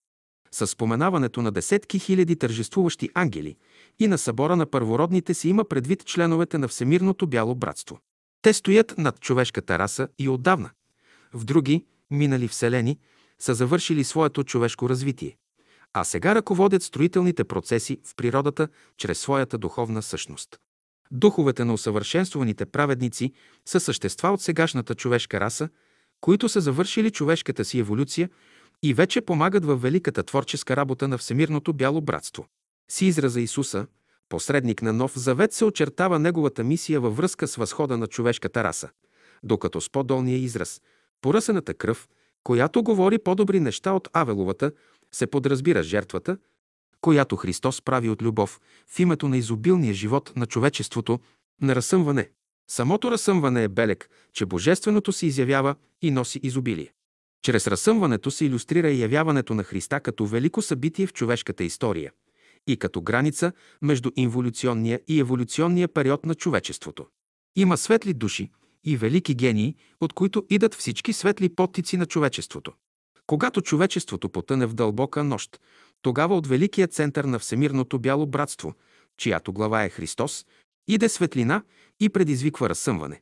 [0.53, 3.55] С споменаването на десетки хиляди тържествуващи ангели
[3.99, 7.99] и на събора на първородните си има предвид членовете на Всемирното бяло братство.
[8.41, 10.69] Те стоят над човешката раса и отдавна.
[11.33, 12.99] В други, минали вселени,
[13.39, 15.37] са завършили своето човешко развитие,
[15.93, 20.59] а сега ръководят строителните процеси в природата чрез своята духовна същност.
[21.11, 23.33] Духовете на усъвършенстваните праведници
[23.65, 25.69] са същества от сегашната човешка раса,
[26.21, 28.29] които са завършили човешката си еволюция
[28.83, 32.47] и вече помагат във великата творческа работа на Всемирното бяло братство.
[32.91, 33.87] С израза Исуса,
[34.29, 38.89] посредник на нов завет, се очертава неговата мисия във връзка с възхода на човешката раса,
[39.43, 40.81] докато с по-долния израз,
[41.21, 42.09] поръсената кръв,
[42.43, 44.71] която говори по-добри неща от Авеловата,
[45.11, 46.37] се подразбира жертвата,
[47.01, 51.19] която Христос прави от любов в името на изобилния живот на човечеството,
[51.61, 52.29] на разсъмване.
[52.67, 56.93] Самото разсъмване е белег, че Божественото се изявява и носи изобилие.
[57.41, 62.11] Чрез разсъмването се иллюстрира явяването на Христа като велико събитие в човешката история
[62.67, 67.05] и като граница между инволюционния и еволюционния период на човечеството.
[67.55, 68.51] Има светли души
[68.83, 72.73] и велики гении, от които идат всички светли подтици на човечеството.
[73.27, 75.59] Когато човечеството потъне в дълбока нощ,
[76.01, 78.73] тогава от великия център на Всемирното бяло братство,
[79.17, 80.45] чиято глава е Христос,
[80.87, 81.63] иде светлина
[81.99, 83.21] и предизвиква разсъмване.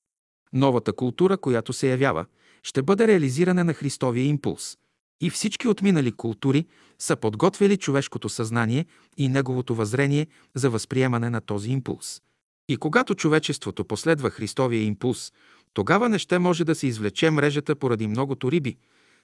[0.53, 2.25] Новата култура, която се явява,
[2.63, 4.77] ще бъде реализиране на Христовия импулс.
[5.21, 6.65] И всички отминали култури
[6.99, 8.85] са подготвили човешкото съзнание
[9.17, 12.21] и неговото въззрение за възприемане на този импулс.
[12.69, 15.31] И когато човечеството последва Христовия импулс,
[15.73, 18.77] тогава не ще може да се извлече мрежата поради многото риби.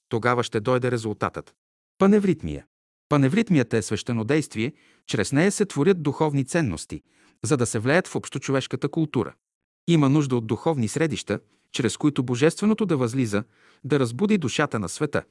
[0.10, 1.54] Тогава ще дойде резултатът.
[1.98, 2.66] Паневритмия.
[3.10, 4.74] Паневритмията е свещенодействие,
[5.08, 7.02] чрез нея се творят духовни ценности,
[7.44, 9.34] за да се влеят в общочовешката култура.
[9.88, 11.40] Има нужда от духовни средища,
[11.76, 13.44] чрез които Божественото да възлиза,
[13.84, 15.24] да разбуди душата на света,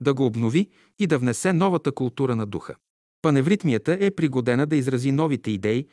[0.00, 0.68] да го обнови
[0.98, 2.74] и да внесе новата култура на духа.
[3.22, 5.86] Паневритмията е пригодена да изрази новите идеи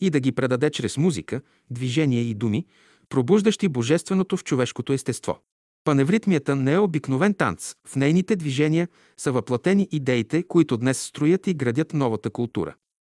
[0.00, 1.40] и да ги предаде чрез музика,
[1.70, 2.66] движение и думи,
[3.08, 5.38] пробуждащи Божественото в човешкото естество.
[5.84, 7.74] Паневритмията не е обикновен танц.
[7.88, 12.74] В нейните движения са въплатени идеите, които днес строят и градят новата култура.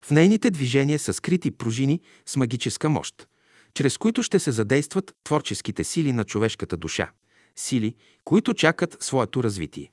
[0.06, 3.28] В нейните движения са скрити пружини с магическа мощ,
[3.78, 7.12] чрез които ще се задействат творческите сили на човешката душа,
[7.56, 9.92] сили, които чакат своето развитие.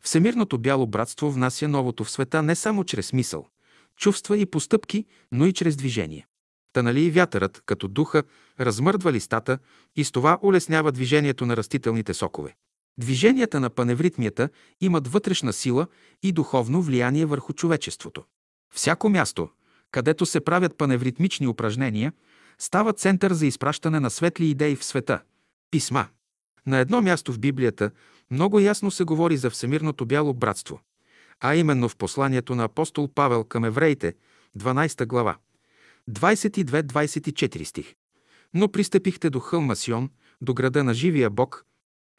[0.00, 3.46] Всемирното бяло братство внася новото в света не само чрез мисъл,
[3.96, 6.26] чувства и постъпки, но и чрез движение.
[6.72, 8.22] Та нали и вятърът, като духа,
[8.60, 9.58] размърдва листата
[9.96, 12.56] и с това улеснява движението на растителните сокове.
[12.98, 14.48] Движенията на паневритмията
[14.80, 15.86] имат вътрешна сила
[16.22, 18.24] и духовно влияние върху човечеството.
[18.74, 19.48] Всяко място,
[19.90, 22.12] където се правят паневритмични упражнения,
[22.58, 25.22] става център за изпращане на светли идеи в света–
[25.70, 26.06] писма.
[26.66, 27.90] На едно място в Библията
[28.30, 30.80] много ясно се говори за Всемирното бяло братство,
[31.40, 34.14] а именно в посланието на апостол Павел към евреите,
[34.58, 35.36] 12 глава,
[36.10, 37.94] 22-24 стих.
[38.54, 41.64] Но пристъпихте до хълма Сион, до града на живия Бог,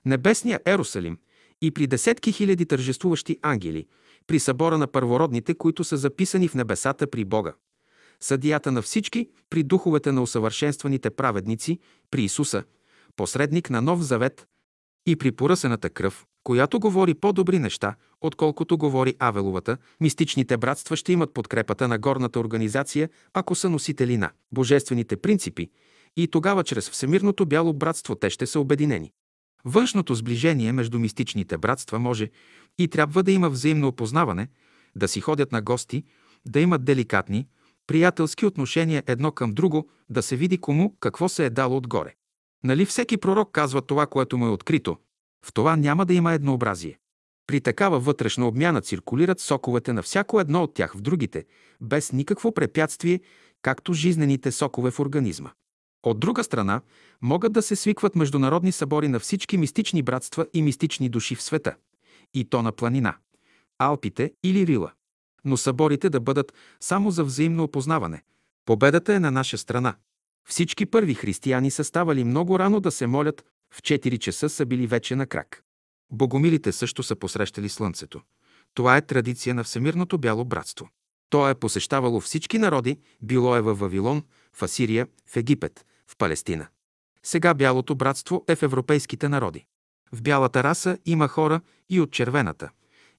[0.05, 1.17] небесния Ерусалим
[1.61, 3.87] и при десетки хиляди тържествуващи ангели,
[4.27, 7.53] при събора на първородните, които са записани в небесата при Бога.
[8.23, 11.79] Съдията на всички, при духовете на усъвършенстваните праведници,
[12.11, 12.63] при Исуса,
[13.15, 14.47] посредник на нов завет
[15.05, 21.33] и при поръсената кръв, която говори по-добри неща, отколкото говори Авеловата, мистичните братства ще имат
[21.33, 25.69] подкрепата на горната организация, ако са носители на божествените принципи,
[26.17, 29.11] и тогава чрез Всемирното бяло братство те ще са обединени.
[29.65, 32.29] Външното сближение между мистичните братства може
[32.77, 34.47] и трябва да има взаимно опознаване,
[34.95, 36.03] да си ходят на гости,
[36.45, 37.47] да имат деликатни,
[37.87, 42.13] приятелски отношения едно към друго, да се види кому какво се е дало отгоре.
[42.63, 44.97] Нали всеки пророк казва това, което му е открито?
[45.45, 46.99] В това няма да има еднообразие.
[47.47, 51.45] При такава вътрешна обмяна циркулират соковете на всяко едно от тях в другите,
[51.81, 53.19] без никакво препятствие,
[53.61, 55.49] както жизнените сокове в организма.
[56.03, 56.81] От друга страна,
[57.21, 61.75] могат да се свикват международни събори на всички мистични братства и мистични души в света.
[62.33, 63.15] И то на планина,
[63.79, 64.91] Алпите или Рила.
[65.47, 68.23] Но съборите да бъдат само за взаимно опознаване.
[68.65, 69.95] Победата е на наша страна.
[70.49, 74.87] Всички първи християни са ставали много рано да се молят, в 4 часа са били
[74.87, 75.63] вече на крак.
[76.11, 78.21] Богомилите също са посрещали слънцето.
[78.73, 80.89] Това е традиция на Всемирното бяло братство.
[81.29, 84.23] То е посещавало всички народи, било е във Вавилон,
[84.53, 86.67] в Асирия, в Египет, в Палестина.
[87.23, 89.65] Сега бялото братство е в европейските народи.
[90.11, 92.69] В бялата раса има хора и от червената,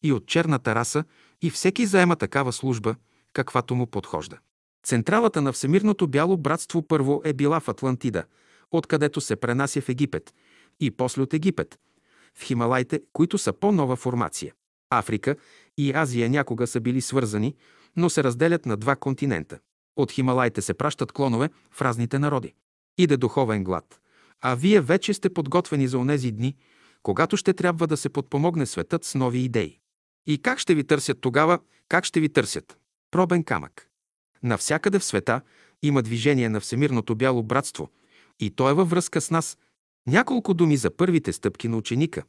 [0.02, 1.04] и от черната раса,
[1.42, 2.94] и всеки заема такава служба,
[3.32, 4.38] каквато му подхожда.
[4.84, 8.24] Централата на Всемирното бяло братство първо е била в Атлантида,
[8.70, 10.34] откъдето се пренася в Египет,
[10.80, 11.78] и после от Египет,
[12.34, 14.54] в Хималайте, които са по-нова формация.
[14.90, 15.36] Африка
[15.76, 17.54] и Азия някога са били свързани,
[17.96, 19.58] но се разделят на два континента.
[19.96, 22.54] От Хималайте се пращат клонове в разните народи.
[22.98, 24.00] Иде духовен глад.
[24.40, 26.56] А вие вече сте подготвени за онези дни,
[27.02, 29.78] когато ще трябва да се подпомогне светът с нови идеи.
[30.28, 31.58] И как ще ви търсят тогава?
[31.88, 32.78] Как ще ви търсят?
[33.10, 33.88] Пробен камък.
[34.42, 35.40] Навсякъде в света
[35.82, 37.90] има движение на Всемирното бяло братство
[38.40, 39.58] и то е във връзка с нас.
[40.06, 42.22] Няколко думи за първите стъпки на ученика.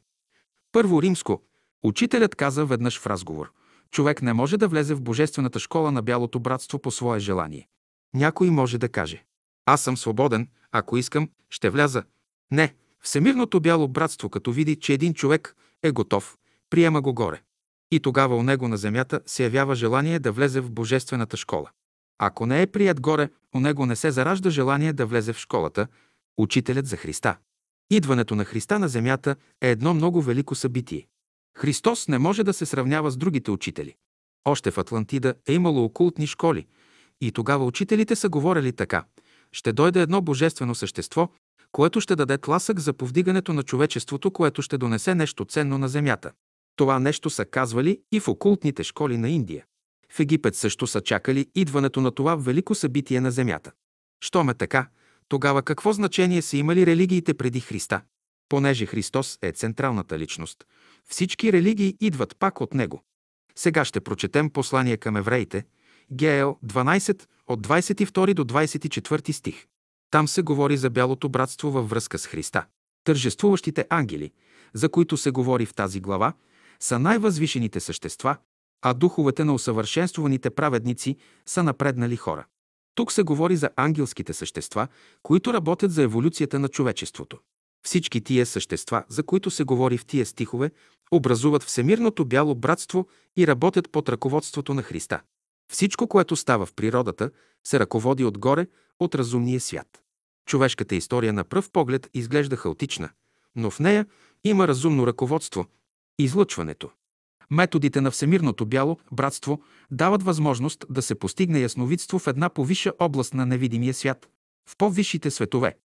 [0.72, 1.42] Първо римско.
[1.82, 3.52] Учителят каза веднъж в разговор.
[3.90, 7.68] Човек не може да влезе в божествената школа на бялото братство по свое желание.
[8.14, 9.24] Някой може да каже.
[9.66, 12.02] Аз съм свободен, ако искам, ще вляза.
[12.50, 16.36] Не, Всемирното бяло братство, като види, че един човек е готов,
[16.70, 17.42] приема го горе.
[17.90, 21.70] И тогава у него на земята се явява желание да влезе в божествената школа.
[22.18, 25.86] Ако не е прият горе, у него не се заражда желание да влезе в школата,
[26.38, 27.36] учителят за Христа.
[27.90, 31.06] Идването на Христа на земята е едно много велико събитие.
[31.58, 33.94] Христос не може да се сравнява с другите учители.
[34.44, 36.66] Още в Атлантида е имало окултни школи
[37.20, 39.04] и тогава учителите са говорили така.
[39.52, 41.28] Ще дойде едно божествено същество,
[41.72, 46.32] което ще даде тласък за повдигането на човечеството, което ще донесе нещо ценно на земята.
[46.80, 49.64] Това нещо са казвали и в окултните школи на Индия.
[50.12, 53.72] В Египет също са чакали идването на това велико събитие на земята.
[54.20, 54.88] Щом е така,
[55.28, 58.00] тогава какво значение са имали религиите преди Христа?
[58.48, 60.64] Понеже Христос е централната личност,
[61.08, 63.02] всички религии идват пак от Него.
[63.56, 65.64] Сега ще прочетем послание към евреите,
[66.12, 69.66] Геел 12, от 22 до 24 стих.
[70.10, 72.66] Там се говори за бялото братство във връзка с Христа.
[73.04, 74.32] Тържествуващите ангели,
[74.74, 76.32] за които се говори в тази глава,
[76.82, 78.36] са най-възвишените същества,
[78.82, 81.16] а духовете на усъвършенствуваните праведници
[81.46, 82.46] са напреднали хора.
[82.94, 84.88] Тук се говори за ангелските същества,
[85.22, 87.38] които работят за еволюцията на човечеството.
[87.86, 90.70] Всички тия същества, за които се говори в тия стихове,
[91.10, 95.20] образуват всемирното бяло братство и работят под ръководството на Христа.
[95.72, 97.30] Всичко, което става в природата,
[97.66, 98.66] се ръководи отгоре
[99.00, 100.02] от разумния свят.
[100.46, 103.10] Човешката история на пръв поглед изглежда хаотична,
[103.56, 104.06] но в нея
[104.44, 105.66] има разумно ръководство–
[106.20, 106.90] излъчването.
[107.50, 113.34] Методите на Всемирното бяло братство дават възможност да се постигне ясновидство в една повисша област
[113.34, 114.28] на невидимия свят,
[114.68, 115.76] в по-висшите светове.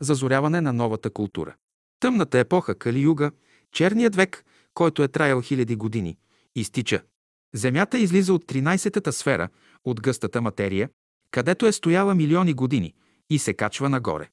[0.00, 1.54] Зазоряване на новата култура.
[2.00, 3.30] Тъмната епоха Кали-юга,
[3.72, 6.16] черният век, който е траял хиляди години,
[6.56, 7.02] изтича.
[7.54, 9.48] Земята излиза от 13-та сфера,
[9.84, 10.90] от гъстата материя,
[11.30, 12.94] където е стояла милиони години
[13.30, 14.28] и се качва нагоре.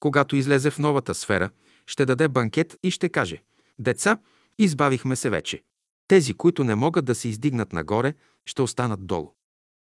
[0.00, 1.50] Когато излезе в новата сфера,
[1.86, 3.42] ще даде банкет и ще каже
[3.78, 4.18] «Деца,
[4.58, 5.62] избавихме се вече.
[6.08, 8.14] Тези, които не могат да се издигнат нагоре,
[8.46, 9.32] ще останат долу.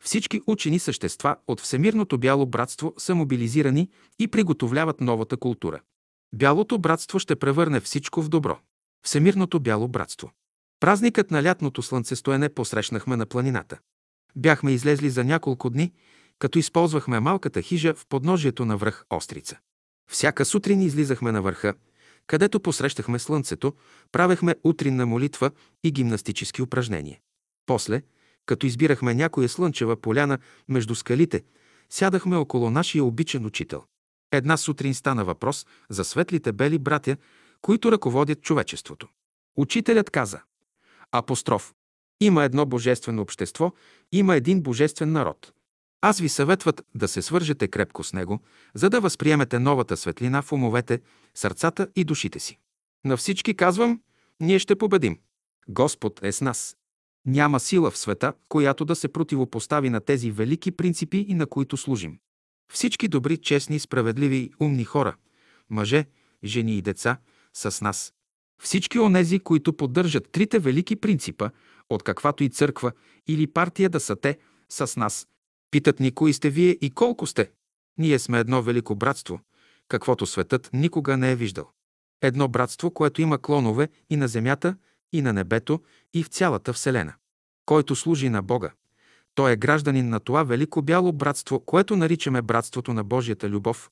[0.04, 5.82] Всички учени същества от Всемирното бяло братство са мобилизирани и приготовляват новата култура.
[6.36, 8.60] Бялото братство ще превърне всичко в добро.
[9.06, 10.32] Всемирното бяло братство.
[10.80, 13.80] Празникът на лятното слънцестоене посрещнахме на планината.
[14.36, 15.94] Бяхме излезли за няколко дни,
[16.40, 19.60] като използвахме малката хижа в подножието на връх Острица.
[20.10, 21.74] Всяка сутрин излизахме на върха,
[22.28, 23.74] където посрещахме слънцето,
[24.12, 25.52] правехме утринна молитва
[25.84, 27.20] и гимнастически упражнения.
[27.66, 28.02] После,
[28.46, 30.38] като избирахме някоя слънчева поляна
[30.70, 31.44] между скалите,
[31.90, 33.84] сядахме около нашия обичан учител.
[34.32, 37.18] Една сутрин стана въпрос за светлите бели братя,
[37.62, 39.08] които ръководят човечеството.
[39.58, 40.42] Учителят каза
[41.12, 41.74] Апостроф.
[42.22, 43.72] Има едно божествено общество,
[44.12, 45.54] има един божествен народ.
[46.02, 48.40] Аз ви съветват да се свържете крепко с него,
[48.74, 51.02] за да възприемете новата светлина в умовете,
[51.36, 52.58] сърцата и душите си.
[53.06, 54.02] На всички казвам,
[54.40, 55.20] ние ще победим.
[55.70, 56.78] Господ е с нас.
[57.26, 61.78] Няма сила в света, която да се противопостави на тези велики принципи и на които
[61.78, 62.20] служим.
[62.74, 65.16] Всички добри, честни, справедливи, умни хора,
[65.70, 66.06] мъже,
[66.44, 67.18] жени и деца,
[67.54, 68.14] са с нас.
[68.62, 71.50] Всички онези, които поддържат трите велики принципа,
[71.90, 72.92] от каквато и църква
[73.28, 74.38] или партия да са те,
[74.70, 75.28] са с нас.
[75.72, 77.52] Питат ни кои сте вие и колко сте.
[77.98, 79.40] Ние сме едно велико братство,
[79.88, 81.70] каквото светът никога не е виждал.
[82.22, 84.76] Едно братство, което има клонове и на земята,
[85.14, 85.82] и на небето,
[86.14, 87.14] и в цялата Вселена.
[87.66, 88.72] Който служи на Бога,
[89.36, 93.92] той е гражданин на това велико бяло братство, което наричаме братството на Божията любов,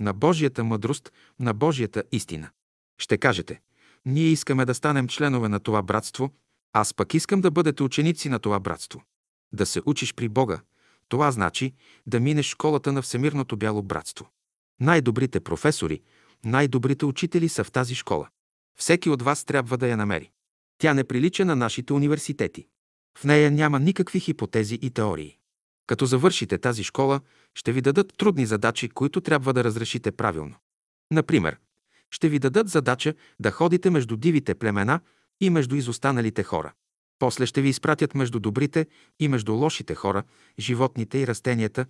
[0.00, 2.50] на Божията мъдрост, на Божията истина.
[2.98, 3.60] Ще кажете,
[4.06, 6.30] ние искаме да станем членове на това братство,
[6.72, 9.02] аз пък искам да бъдете ученици на това братство.
[9.52, 10.60] Да се учиш при Бога,
[11.08, 11.74] това значи
[12.06, 14.30] да минеш школата на Всемирното бяло братство.
[14.80, 16.02] Най-добрите професори,
[16.44, 18.28] най-добрите учители са в тази школа.
[18.78, 20.30] Всеки от вас трябва да я намери.
[20.78, 22.66] Тя не прилича на нашите университети.
[23.18, 25.36] В нея няма никакви хипотези и теории.
[25.86, 27.20] Като завършите тази школа,
[27.54, 30.54] ще ви дадат трудни задачи, които трябва да разрешите правилно.
[31.10, 31.58] Например,
[32.10, 35.00] ще ви дадат задача да ходите между дивите племена
[35.40, 36.72] и между изостаналите хора.
[37.18, 38.86] После ще ви изпратят между добрите
[39.20, 40.22] и между лошите хора,
[40.58, 41.86] животните и растенията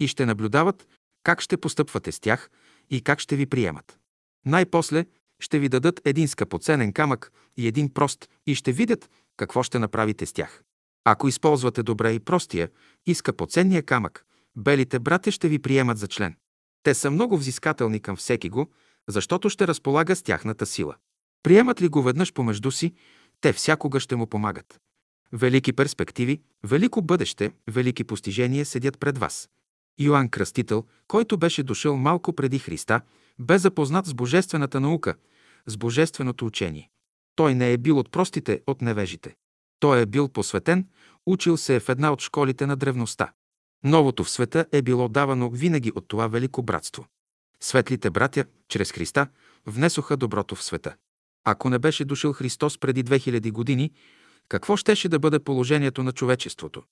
[0.00, 0.86] и ще наблюдават
[1.22, 2.50] как ще постъпвате с тях
[2.90, 3.98] и как ще ви приемат.
[4.46, 5.06] Най-после
[5.40, 10.26] ще ви дадат един скъпоценен камък и един прост и ще видят какво ще направите
[10.26, 10.62] с тях.
[11.04, 12.70] Ако използвате добре и простия
[13.06, 14.24] и скъпоценния камък,
[14.56, 16.36] белите братя ще ви приемат за член.
[16.82, 18.70] Те са много взискателни към всеки го,
[19.08, 20.94] защото ще разполага с тяхната сила.
[21.42, 22.94] Приемат ли го веднъж помежду си,
[23.40, 24.80] те всякога ще му помагат.
[25.32, 29.48] Велики перспективи, велико бъдеще, велики постижения седят пред вас.
[29.98, 33.00] Йоанн Кръстител, който беше дошъл малко преди Христа,
[33.38, 35.14] бе запознат с божествената наука,
[35.66, 36.90] с божественото учение.
[37.36, 39.34] Той не е бил от простите, от невежите.
[39.80, 40.88] Той е бил посветен,
[41.26, 43.32] учил се е в една от школите на древността.
[43.84, 47.06] Новото в света е било давано винаги от това велико братство.
[47.60, 49.26] Светлите братя, чрез Христа,
[49.66, 50.96] внесоха доброто в света.
[51.48, 53.90] Ако не беше дошъл Христос преди 2000 години,
[54.48, 56.82] какво щеше да бъде положението на човечеството.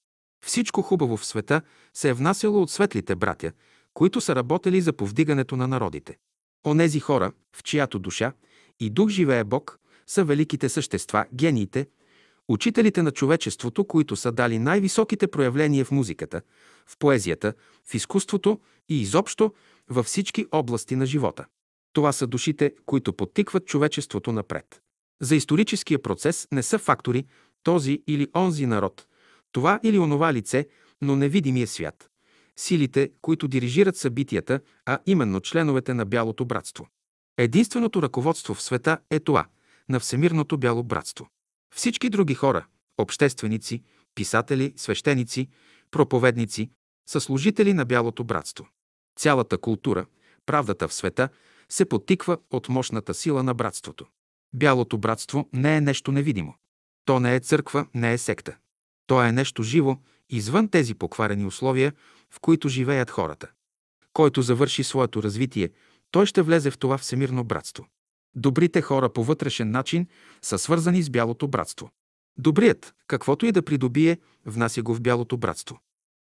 [0.45, 1.63] Всичко хубаво в света
[1.95, 3.53] се е внасяло от светлите братя,
[3.95, 6.17] които са работели за повдигането на народите.
[6.67, 8.33] Онези хора, в чиято душа
[8.81, 11.87] и дух живее Бог, са великите същества, гениите,
[12.49, 16.43] учителите на човечеството, които са дали най-високите проявления в музиката,
[16.87, 17.55] в поезията,
[17.91, 19.53] в изкуството и изобщо
[19.91, 21.45] във всички области на живота.
[21.95, 24.81] Това са душите, които подтикват човечеството напред.
[25.23, 27.27] За историческия процес не са фактори
[27.63, 29.07] този или онзи народ,
[29.53, 30.69] това или онова лице,
[31.03, 32.11] но невидимия свят.
[32.57, 36.87] Силите, които дирижират събитията, а именно членовете на Бялото братство.
[37.39, 39.47] Единственото ръководство в света е това–
[39.89, 41.29] на Всемирното бяло братство.
[41.75, 42.67] Всички други хора–
[42.99, 43.83] общественици,
[44.15, 45.49] писатели, свещеници,
[45.91, 46.71] проповедници–
[47.09, 48.69] са служители на Бялото братство.
[49.19, 50.07] Цялата култура,
[50.47, 51.29] правдата в света
[51.69, 54.07] се потиква от мощната сила на братството.
[54.55, 56.55] Бялото братство не е нещо невидимо.
[57.05, 58.57] То не е църква, не е секта.
[59.07, 59.97] То е нещо живо,
[60.31, 61.93] извън тези покварени условия,
[62.31, 63.49] в които живеят хората.
[64.13, 65.71] Който завърши своето развитие,
[66.11, 67.87] той ще влезе в това всемирно братство.
[68.37, 70.07] Добрите хора по вътрешен начин
[70.43, 71.91] са свързани с бялото братство.
[72.39, 75.81] Добрият, каквото и да придобие, внася го в бялото братство.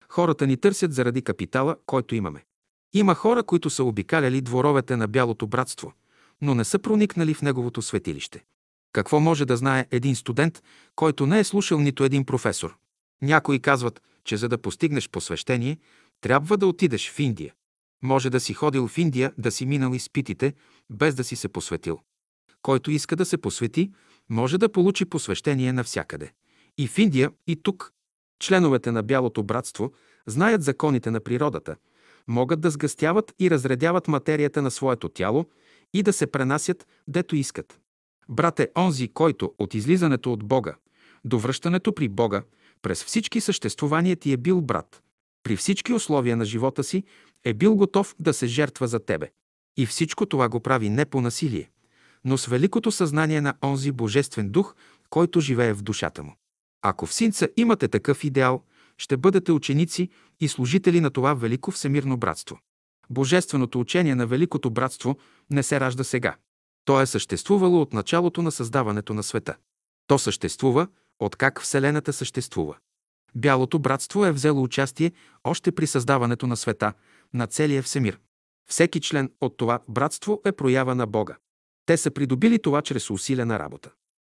[0.09, 2.43] Хората ни търсят заради капитала, който имаме.
[2.93, 5.93] Има хора, които са обикаляли дворовете на бялото братство,
[6.41, 8.43] но не са проникнали в неговото светилище.
[8.93, 10.63] Какво може да знае един студент,
[10.95, 12.77] който не е слушал нито един професор?
[13.21, 15.77] Някои казват, че за да постигнеш посвещение,
[16.21, 17.53] трябва да отидеш в Индия.
[18.03, 20.53] Може да си ходил в Индия, да си минал изпитите,
[20.89, 21.99] без да си се посветил.
[22.61, 23.91] Който иска да се посвети,
[24.29, 26.31] може да получи посвещение навсякъде.
[26.77, 27.93] И в Индия, и тук.
[28.39, 29.91] Членовете на Бялото братство
[30.27, 31.75] знаят законите на природата,
[32.29, 35.45] могат да сгъстяват и разредяват материята на своето тяло
[35.93, 37.79] и да се пренасят, дето искат.
[38.29, 40.75] Брат е онзи, който от излизането от Бога
[41.25, 42.43] до връщането при Бога
[42.81, 45.01] през всички съществувания ти е бил брат.
[45.43, 47.03] При всички условия на живота си
[47.43, 49.31] е бил готов да се жертва за тебе.
[49.77, 51.69] И всичко това го прави не по насилие,
[52.25, 54.75] но с великото съзнание на онзи божествен дух,
[55.09, 56.35] който живее в душата му.
[56.81, 58.63] Ако в синца имате такъв идеал,
[58.97, 60.09] ще бъдете ученици
[60.39, 62.59] и служители на това велико всемирно братство.
[63.09, 65.17] Божественото учение на великото братство
[65.51, 66.35] не се ражда сега.
[66.85, 69.55] То е съществувало от началото на създаването на света.
[70.07, 70.87] То съществува,
[71.19, 72.77] откак Вселената съществува.
[73.35, 75.11] Бялото братство е взело участие
[75.43, 76.93] още при създаването на света,
[77.33, 78.19] на целия Всемир.
[78.69, 81.37] Всеки член от това братство е проява на Бога.
[81.85, 83.91] Те са придобили това чрез усилена работа.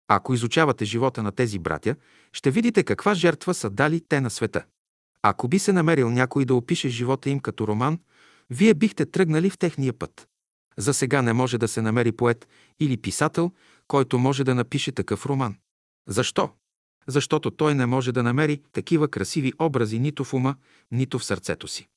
[0.08, 1.96] Ако изучавате живота на тези братя,
[2.32, 4.64] ще видите каква жертва са дали те на света.
[5.22, 7.98] Ако би се намерил някой да опише живота им като роман,
[8.50, 10.28] вие бихте тръгнали в техния път.
[10.76, 12.48] За сега не може да се намери поет
[12.80, 13.52] или писател,
[13.88, 15.56] който може да напише такъв роман.
[16.08, 16.50] Защо?
[17.06, 20.56] Защото той не може да намери такива красиви образи нито в ума,
[20.90, 21.88] нито в сърцето си.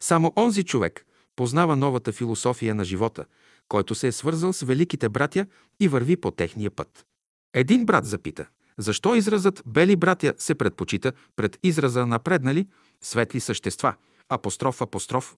[0.00, 1.06] Само онзи човек
[1.36, 3.24] познава новата философия на живота,
[3.68, 5.46] който се е свързал с великите братя
[5.80, 7.06] и върви по техния път.
[7.54, 8.46] Един брат запита,
[8.78, 12.66] защо изразът «бели братя» се предпочита пред израза «напреднали»,
[13.02, 13.94] светли същества,
[14.28, 15.36] апостроф, апостроф,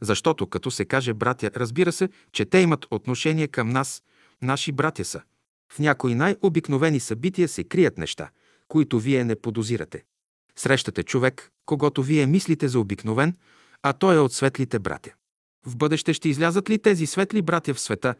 [0.00, 4.02] защото като се каже братя, разбира се, че те имат отношение към нас,
[4.42, 5.22] наши братя са.
[5.72, 8.30] В някои най-обикновени събития се крият неща,
[8.68, 10.04] които вие не подозирате.
[10.56, 13.36] Срещате човек, когато вие мислите за обикновен,
[13.82, 15.10] а той е от светлите братя.
[15.66, 18.14] В бъдеще ще излязат ли тези светли братя в света,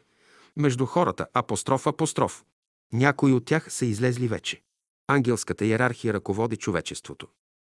[0.56, 2.44] между хората, апостроф, апостроф?
[2.92, 4.62] Някои от тях са излезли вече.
[5.06, 7.28] Ангелската иерархия ръководи човечеството.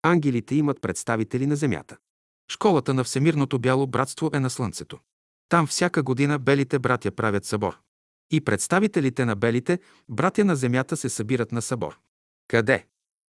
[0.03, 1.97] Ангелите имат представители на земята.
[2.51, 4.99] Школата на Всемирното бяло братство е на Слънцето.
[5.49, 7.79] Там всяка година белите братя правят събор.
[8.31, 11.99] И представителите на белите братя на Земята се събират на събор.
[12.47, 12.85] Къде?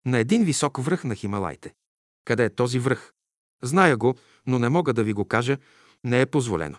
[0.07, 1.75] На един висок връх на Хималайте.
[2.25, 3.13] Къде е този връх?
[3.63, 4.15] Зная го,
[4.47, 5.59] но не мога да ви го кажа,
[6.05, 6.79] не е позволено.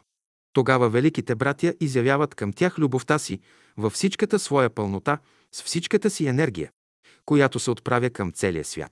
[0.56, 3.40] Тогава великите братя изявяват към тях любовта си
[3.78, 5.18] във всичката своя пълнота,
[5.52, 6.72] с всичката си енергия,
[7.26, 8.92] която се отправя към целия свят.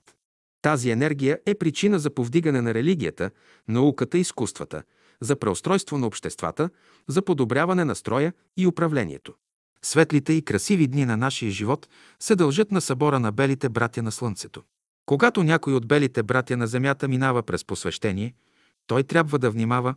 [0.62, 3.30] Тази енергия е причина за повдигане на религията,
[3.68, 4.82] науката и изкуствата,
[5.20, 6.70] за преустройство на обществата,
[7.08, 9.34] за подобряване на строя и управлението.
[9.82, 11.88] Светлите и красиви дни на нашия живот
[12.20, 14.62] се дължат на събора на белите братя на Слънцето.
[15.06, 18.34] Когато някой от белите братя на Земята минава през посвещение,
[18.86, 19.94] той трябва да внимава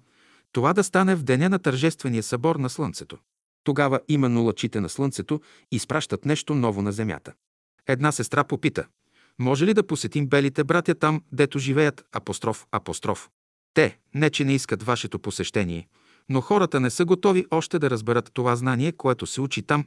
[0.57, 3.17] това да стане в деня на тържествения събор на Слънцето.
[3.63, 5.41] Тогава именно лъчите на Слънцето
[5.71, 7.33] изпращат нещо ново на Земята.
[7.87, 8.87] Една сестра попита–
[9.39, 12.05] може ли да посетим белите братя там, дето живеят?
[12.11, 13.29] Апостроф, апостроф.
[13.73, 15.87] Те, не че не искат вашето посещение,
[16.29, 19.85] но хората не са готови още да разберат това знание, което се учи там.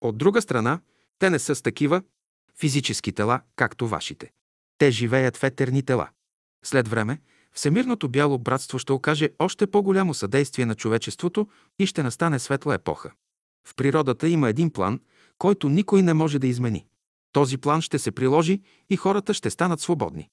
[0.00, 0.80] От друга страна,
[1.18, 2.02] те не са с такива
[2.58, 4.30] физически тела, както вашите.
[4.78, 6.08] Те живеят в етерни тела.
[6.64, 7.18] След време,
[7.54, 11.48] Всемирното бяло братство ще окаже още по-голямо съдействие на човечеството
[11.78, 13.12] и ще настане светла епоха.
[13.68, 15.00] В природата има един план,
[15.38, 16.86] който никой не може да измени.
[17.32, 20.28] Този план ще се приложи и хората ще станат свободни.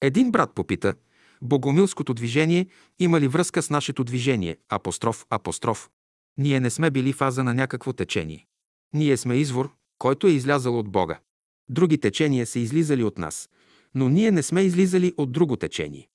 [0.00, 0.94] Един брат попита,
[1.42, 2.66] Богомилското движение
[2.98, 4.56] има ли връзка с нашето движение?
[4.68, 5.90] Апостроф, апостроф.
[6.38, 8.46] Ние не сме били фаза на някакво течение.
[8.94, 11.20] Ние сме извор, който е излязъл от Бога.
[11.68, 13.50] Други течения са излизали от нас,
[13.94, 16.08] но ние не сме излизали от друго течение.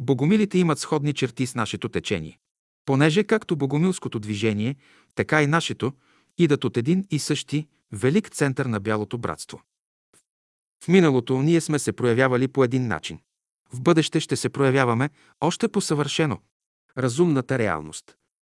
[0.00, 2.38] Богомилите имат сходни черти с нашето течение.
[2.84, 4.76] Понеже както богомилското движение,
[5.14, 5.92] така и нашето
[6.38, 9.62] идат от един и същи велик център на бялото братство.
[10.84, 13.18] В миналото ние сме се проявявали по един начин.
[13.72, 16.38] В бъдеще ще се проявяваме още по-съвършено.
[16.98, 18.16] Разумната реалност.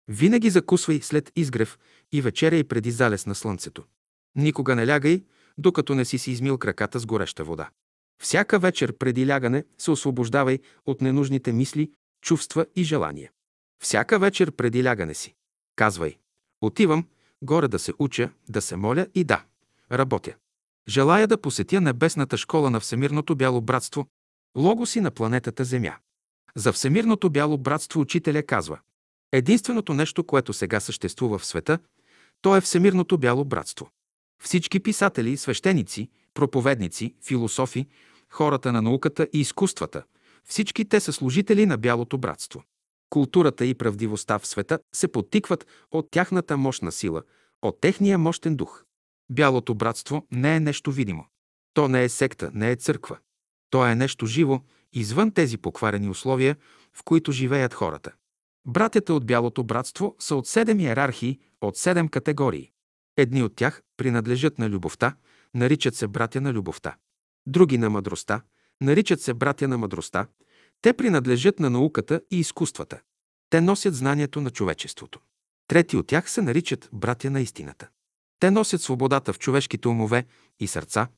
[0.09, 1.79] Винаги закусвай след изгрев
[2.13, 3.85] и вечеряй преди залез на слънцето.
[4.35, 5.25] Никога не лягай,
[5.59, 7.71] докато не си си измил краката с гореща вода.
[8.23, 11.93] Всяка вечер преди лягане се освобождавай от ненужните мисли,
[12.23, 13.31] чувства и желания.
[13.83, 15.35] Всяка вечер преди лягане си.
[15.77, 16.19] Казвай,
[16.61, 17.05] отивам
[17.43, 19.45] горе да се уча, да се моля и да,
[19.93, 20.35] работя.
[20.89, 24.07] Желая да посетя небесната школа на Всемирното бяло братство,
[24.57, 25.97] логоси на планетата Земя.
[26.55, 28.79] За Всемирното бяло братство учителя казва
[29.33, 31.79] Единственото нещо, което сега съществува в света,
[32.43, 33.91] то е Всемирното бяло братство.
[34.43, 37.87] Всички писатели, свещеници, проповедници, философи,
[38.33, 40.03] хората на науката и изкуствата,
[40.45, 42.63] всички те са служители на бялото братство.
[43.11, 47.23] Културата и правдивостта в света се подтикват от тяхната мощна сила,
[47.63, 48.85] от техния мощен дух.
[49.31, 51.27] Бялото братство не е нещо видимо.
[51.75, 53.19] То не е секта, не е църква.
[53.71, 54.61] То е нещо живо,
[54.93, 56.57] извън тези покварени условия,
[56.95, 58.13] в които живеят хората.
[58.67, 62.71] Братята от Бялото братство са от седем иерархии, от седем категории.
[63.17, 65.17] Едни от тях принадлежат на любовта,
[65.55, 66.97] наричат се братя на любовта.
[67.49, 68.43] Други на мъдростта,
[68.81, 70.27] наричат се братя на мъдростта.
[70.83, 73.01] Те принадлежат на науката и изкуствата.
[73.51, 75.21] Те носят знанието на човечеството.
[75.69, 77.89] Трети от тях се наричат братя на истината.
[78.41, 80.27] Те носят свободата в човешките умове
[80.61, 81.09] и сърца,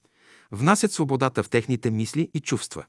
[0.52, 2.84] внасят свободата в техните мисли и чувства.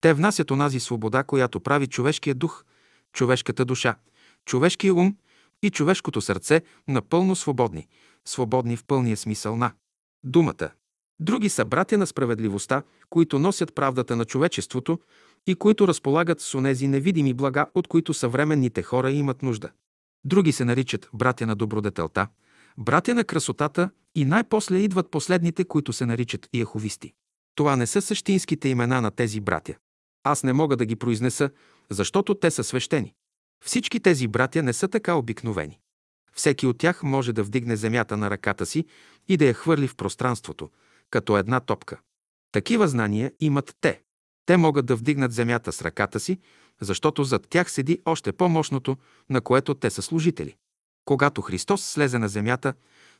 [0.00, 2.64] Те внасят онази свобода, която прави човешкия дух,
[3.12, 3.96] човешката душа,
[4.44, 5.16] човешкия ум
[5.62, 7.88] и човешкото сърце напълно свободни,
[8.24, 9.72] свободни в пълния смисъл на
[10.24, 10.70] думата.
[11.20, 14.98] Други са братя на справедливостта, които носят правдата на човечеството
[15.46, 19.70] и които разполагат с онези невидими блага, от които съвременните хора имат нужда.
[20.24, 22.28] Други се наричат братя на добродетелта,
[22.78, 27.12] братя на красотата и най-после идват последните, които се наричат яховисти.
[27.54, 29.74] Това не са същинските имена на тези братя.
[30.24, 31.50] Аз не мога да ги произнеса,
[31.90, 33.14] защото те са свещени.
[33.64, 35.78] Всички тези братя не са така обикновени.
[36.32, 38.84] Всеки от тях може да вдигне земята на ръката си
[39.28, 40.70] и да я хвърли в пространството,
[41.14, 42.00] като една топка.
[42.52, 44.02] Такива знания имат те.
[44.46, 46.38] Те могат да вдигнат земята с ръката си,
[46.80, 48.96] защото зад тях седи още по-мощното,
[49.30, 50.56] на което те са служители.
[51.04, 52.74] Когато Христос слезе на земята,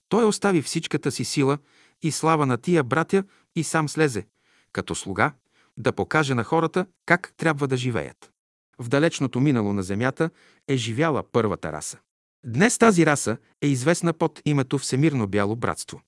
[0.08, 1.58] Той остави всичката си сила
[2.02, 3.24] и слава на тия братя
[3.56, 4.26] и сам слезе,
[4.72, 5.32] като слуга,
[5.76, 8.30] да покаже на хората как трябва да живеят.
[8.78, 10.30] В далечното минало на Земята
[10.68, 11.98] е живяла първата раса.
[12.46, 16.00] Днес тази раса е известна под името Всемирно бяло братство.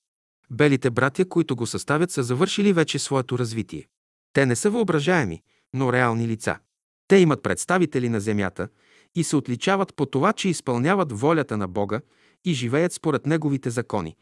[0.51, 3.87] Белите братя, които го съставят, са завършили вече своето развитие.
[4.33, 5.41] Те не са въображаеми,
[5.73, 6.59] но реални лица.
[7.07, 8.69] Те имат представители на Земята
[9.15, 12.01] и се отличават по това, че изпълняват волята на Бога
[12.45, 14.15] и живеят според Неговите закони,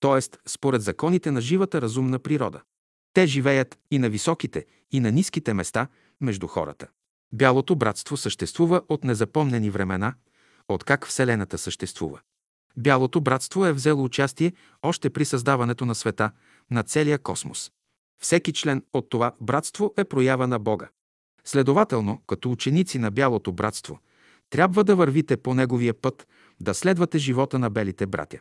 [0.00, 0.20] т.е.
[0.46, 2.60] според законите на живата разумна природа.
[3.12, 5.88] Те живеят и на високите, и на ниските места
[6.20, 6.86] между хората.
[7.32, 10.14] Бялото братство съществува от незапомнени времена,
[10.68, 12.20] откак Вселената съществува.
[12.80, 14.52] Бялото братство е взело участие
[14.82, 16.30] още при създаването на света,
[16.70, 17.70] на целия космос.
[18.22, 20.88] Всеки член от това братство е проява на Бога.
[21.44, 23.98] Следователно, като ученици на Бялото братство,
[24.50, 26.28] трябва да вървите по неговия път,
[26.60, 28.38] да следвате живота на белите братя.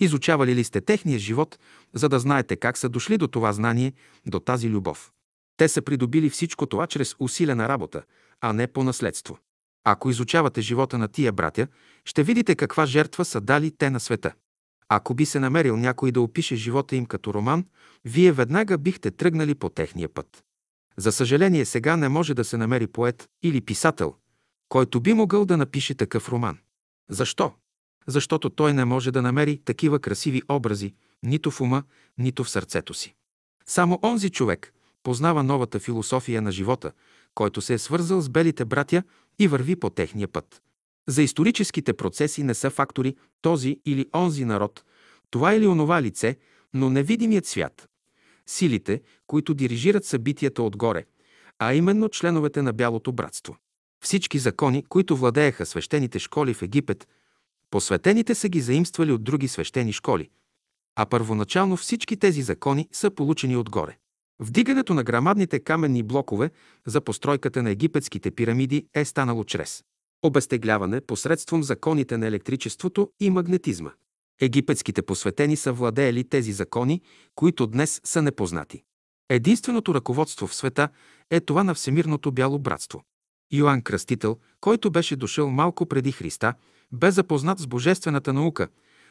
[0.00, 1.58] Изучавали ли сте техния живот,
[1.94, 3.92] за да знаете как са дошли до това знание,
[4.26, 5.12] до тази любов?
[5.56, 8.02] Те са придобили всичко това чрез усилена работа,
[8.40, 9.38] а не по наследство.
[9.90, 11.66] Ако изучавате живота на тия братя,
[12.04, 14.32] ще видите каква жертва са дали те на света.
[14.88, 17.64] Ако би се намерил някой да опише живота им като роман,
[18.04, 20.44] вие веднага бихте тръгнали по техния път.
[20.96, 24.14] За съжаление, сега не може да се намери поет или писател,
[24.68, 26.58] който би могъл да напише такъв роман.
[27.10, 27.52] Защо?
[28.06, 31.82] Защото той не може да намери такива красиви образи нито в ума,
[32.18, 33.14] нито в сърцето си.
[33.66, 36.92] Само онзи човек познава новата философия на живота,
[37.34, 39.02] който се е свързал с белите братя
[39.38, 40.62] и върви по техния път.
[41.08, 44.84] За историческите процеси не са фактори този или онзи народ,
[45.30, 46.36] това или онова лице,
[46.74, 47.88] но невидимият свят.
[48.46, 51.04] силите, които дирижират събитията отгоре,
[51.58, 53.56] а именно членовете на Бялото братство.
[54.04, 57.08] Всички закони, които владееха свещените школи в Египет,
[57.70, 60.30] посветените са ги заимствали от други свещени школи,
[60.96, 63.96] а първоначално всички тези закони са получени отгоре.
[64.40, 66.50] Вдигането на грамадните каменни блокове
[66.86, 69.84] за постройката на египетските пирамиди е станало чрез
[70.22, 73.90] обезтегляване посредством законите на електричеството и магнетизма.
[74.40, 77.00] Египетските посветени са владеели тези закони,
[77.34, 78.82] които днес са непознати.
[79.28, 80.88] Единственото ръководство в света
[81.30, 83.02] е това на Всемирното бяло братство.
[83.52, 86.54] Йоанн Кръстител, който беше дошъл малко преди Христа,
[86.92, 88.68] бе запознат с божествената наука,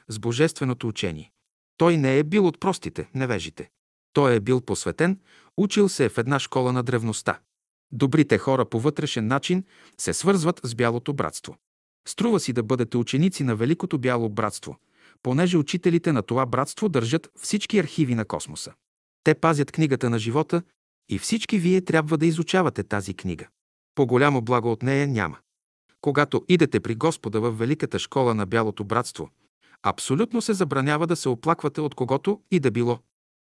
[0.07, 1.31] с божественото учение.
[1.77, 3.69] Той не е бил от простите, невежите.
[4.17, 5.19] Той е бил посветен,
[5.57, 7.39] учил се е в една школа на древността.
[7.91, 9.63] Добрите хора по вътрешен начин
[9.97, 11.57] се свързват с Бялото братство.
[12.07, 14.77] Струва си да бъдете ученици на Великото Бяло братство,
[15.23, 18.73] понеже учителите на това братство държат всички архиви на космоса.
[19.23, 20.61] Те пазят книгата на живота
[21.09, 23.47] и всички вие трябва да изучавате тази книга.
[23.95, 25.37] По-голямо благо от нея няма.
[26.01, 29.29] Когато идете при Господа в Великата школа на Бялото братство,
[29.83, 32.99] абсолютно се забранява да се оплаквате от когото и да било.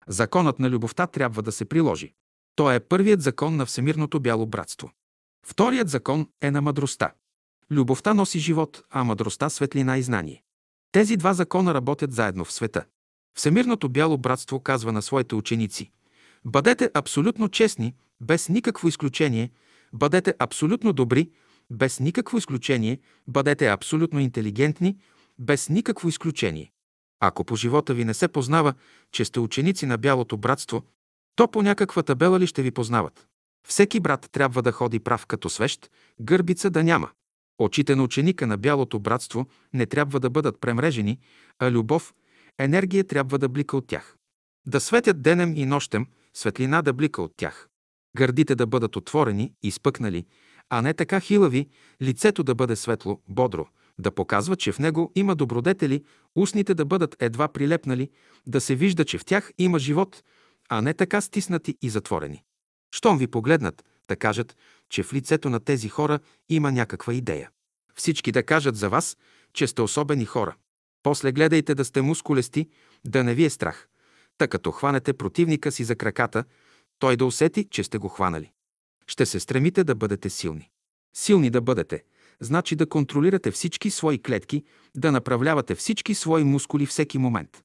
[0.08, 2.14] Законът на любовта трябва да се приложи.
[2.56, 4.90] Той е първият закон на Всемирното бяло братство.
[5.46, 7.12] Вторият закон е на мъдростта.
[7.70, 10.42] Любовта носи живот, а мъдростта– светлина и знание.
[10.92, 12.84] Тези два закона работят заедно в света.
[13.38, 15.90] Всемирното бяло братство казва на своите ученици
[16.44, 19.50] Бъдете абсолютно честни, без никакво изключение,
[19.92, 21.30] бъдете абсолютно добри,
[21.70, 24.96] без никакво изключение, бъдете абсолютно интелигентни,
[25.38, 26.72] без никакво изключение.
[27.20, 28.74] Ако по живота ви не се познава,
[29.12, 30.82] че сте ученици на Бялото братство,
[31.36, 33.26] то по някаква табела ли ще ви познават?
[33.68, 35.90] Всеки брат трябва да ходи прав като свещ,
[36.20, 37.10] гърбица да няма.
[37.59, 41.18] Очите на ученика на Бялото братство не трябва да бъдат премрежени,
[41.59, 42.14] а любов,
[42.59, 44.16] енергия трябва да блика от тях.
[44.66, 47.68] Да светят денем и нощем, светлина да блика от тях.
[48.16, 50.26] Гърдите да бъдат отворени, изпъкнали,
[50.70, 51.68] а не така хилави,
[52.02, 53.66] лицето да бъде светло, бодро,
[53.98, 56.05] да показва, че в него има добродетели,
[56.36, 58.10] устните да бъдат едва прилепнали,
[58.47, 60.23] да се вижда, че в тях има живот,
[60.68, 62.44] а не така стиснати и затворени.
[62.94, 64.56] Щом ви погледнат, да кажат,
[64.90, 66.18] че в лицето на тези хора
[66.48, 67.51] има някаква идея.
[67.94, 69.16] Всички да кажат за вас,
[69.52, 70.56] че сте особени хора.
[71.02, 72.68] После гледайте да сте мускулести,
[73.05, 73.89] да не ви е страх.
[74.39, 76.44] Та като хванете противника си за краката,
[76.98, 78.52] той да усети, че сте го хванали.
[79.06, 80.70] Ще се стремите да бъдете силни.
[81.16, 82.05] Силни да бъдете,
[82.40, 84.64] значи да контролирате всички свои клетки,
[84.96, 87.62] да направлявате всички свои мускули всеки момент.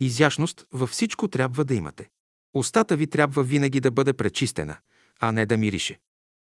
[0.00, 2.08] Изящност във всичко трябва да имате.
[2.54, 4.76] Устата ви трябва винаги да бъде пречистена,
[5.20, 5.98] а не да мирише.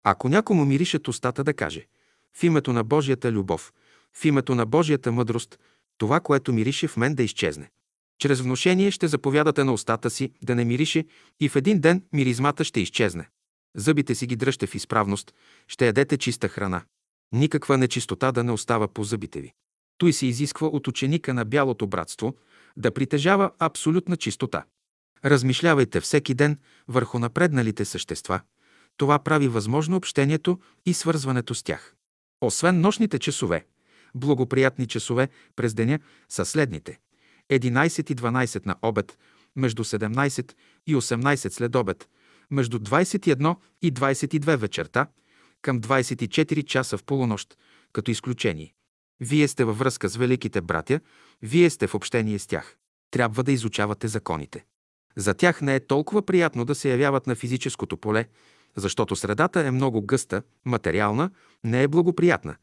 [0.03, 1.87] Ако някому миришат устата да каже
[2.37, 3.73] в името на Божията любов,
[4.13, 5.59] в името на Божията мъдрост,
[5.97, 7.69] това, което мирише в мен да изчезне.
[8.19, 11.05] Чрез вношение ще заповядате на устата си да не мирише
[11.39, 13.29] и в един ден миризмата ще изчезне.
[13.75, 15.33] Зъбите си ги дръжте в изправност,
[15.67, 16.83] ще ядете чиста храна.
[17.31, 19.53] Никаква нечистота да не остава по зъбите ви.
[19.97, 22.35] Той се изисква от ученика на Бялото братство
[22.77, 24.63] да притежава абсолютна чистота.
[25.25, 26.57] Размишлявайте всеки ден
[26.87, 28.41] върху напредналите същества.
[28.97, 31.95] Това прави възможно общението и свързването с тях.
[32.41, 33.65] Освен нощните часове,
[34.15, 35.99] благоприятни часове през деня
[36.29, 36.99] са следните.
[37.51, 39.17] 11 и 12 на обед,
[39.55, 40.53] между 17
[40.87, 42.09] и 18 след обед,
[42.51, 45.07] между 21 и 22 вечерта,
[45.61, 47.57] към 24 часа в полунощ,
[47.93, 48.73] като изключение.
[49.19, 50.99] Вие сте във връзка с великите братя,
[51.41, 52.77] вие сте в общение с тях.
[53.11, 54.65] Трябва да изучавате законите.
[55.15, 58.25] За тях не е толкова приятно да се явяват на физическото поле,
[58.75, 61.29] защото средата е много гъста, материална,
[61.63, 62.55] не е благоприятна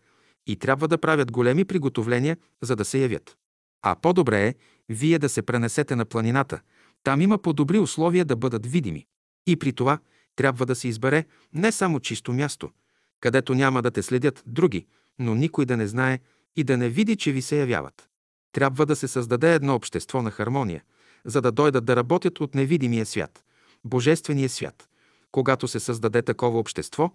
[0.46, 3.36] и трябва да правят големи приготовления, за да се явят.
[3.82, 4.54] А по-добре е
[4.88, 6.60] вие да се пренесете на планината.
[7.02, 9.06] Там има по-добри условия да бъдат видими.
[9.46, 9.98] И при това
[10.36, 12.70] трябва да се избере не само чисто място,
[13.20, 14.86] където няма да те следят други,
[15.18, 16.18] но никой да не знае
[16.56, 18.08] и да не види, че ви се явяват.
[18.52, 20.82] Трябва да се създаде едно общество на хармония,
[21.24, 23.44] за да дойдат да работят от невидимия свят,
[23.84, 24.88] Божествения свят.
[25.32, 27.10] Когато се създаде такова общество,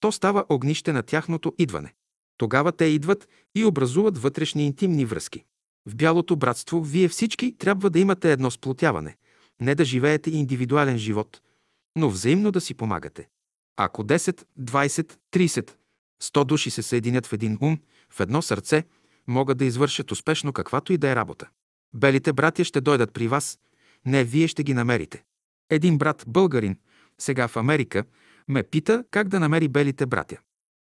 [0.00, 1.94] то става огнище на тяхното идване.
[2.36, 5.44] Тогава те идват и образуват вътрешни интимни връзки.
[5.86, 9.16] В бялото братство вие всички трябва да имате едно сплотяване,
[9.60, 11.40] не да живеете индивидуален живот,
[11.96, 13.28] но взаимно да си помагате.
[13.76, 15.70] Ако 10, 20, 30,
[16.22, 17.78] 100 души се съединят в един ум,
[18.10, 18.84] в едно сърце,
[19.26, 21.48] могат да извършат успешно каквато и да е работа.
[21.94, 23.58] Белите братя ще дойдат при вас,
[24.06, 25.24] не вие ще ги намерите.
[25.70, 26.78] Един брат, българин,
[27.18, 28.04] сега в Америка,
[28.48, 30.38] ме пита как да намери белите братя.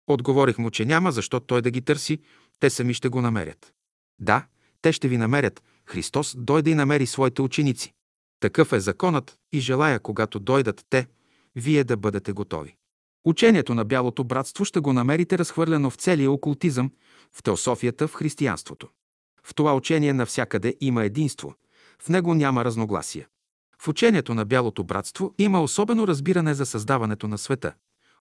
[0.07, 2.19] Отговорих му, че няма защо той да ги търси,
[2.61, 3.73] те сами ще го намерят.
[4.19, 4.47] Да,
[4.83, 5.63] те ще ви намерят.
[5.87, 7.93] Христос дойде и намери своите ученици.
[8.41, 11.07] Такъв е законът и желая, когато дойдат те,
[11.57, 12.77] вие да бъдете готови.
[13.25, 16.91] Учението на Бялото братство ще го намерите разхвърлено в целия окултизъм,
[17.33, 18.89] в теософията, в християнството.
[19.45, 21.55] В това учение навсякъде има единство,
[22.03, 23.27] в него няма разногласия.
[23.83, 27.75] В учението на Бялото братство има особено разбиране за създаването на света,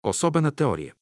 [0.02, 0.94] особена теория.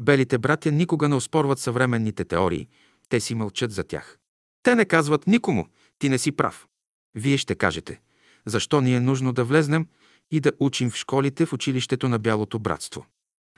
[0.00, 2.68] Белите братя никога не оспорват съвременните теории,
[3.08, 4.18] те си мълчат за тях.
[4.62, 5.66] Те не казват никому,
[5.98, 6.66] ти не си прав.
[7.14, 8.00] Вие ще кажете,
[8.46, 9.86] защо ни е нужно да влезнем
[10.30, 13.06] и да учим в школите в училището на Бялото братство.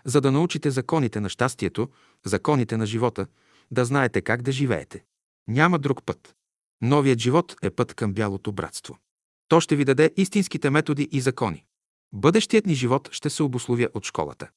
[0.05, 1.89] За да научите законите на щастието,
[2.24, 3.26] законите на живота,
[3.70, 5.05] да знаете как да живеете.
[5.48, 6.35] Няма друг път.
[6.82, 8.98] Новият живот е път към Бялото братство.
[9.48, 11.64] То ще ви даде истинските методи и закони.
[12.12, 14.48] Бъдещият ни живот ще се обословя от школата.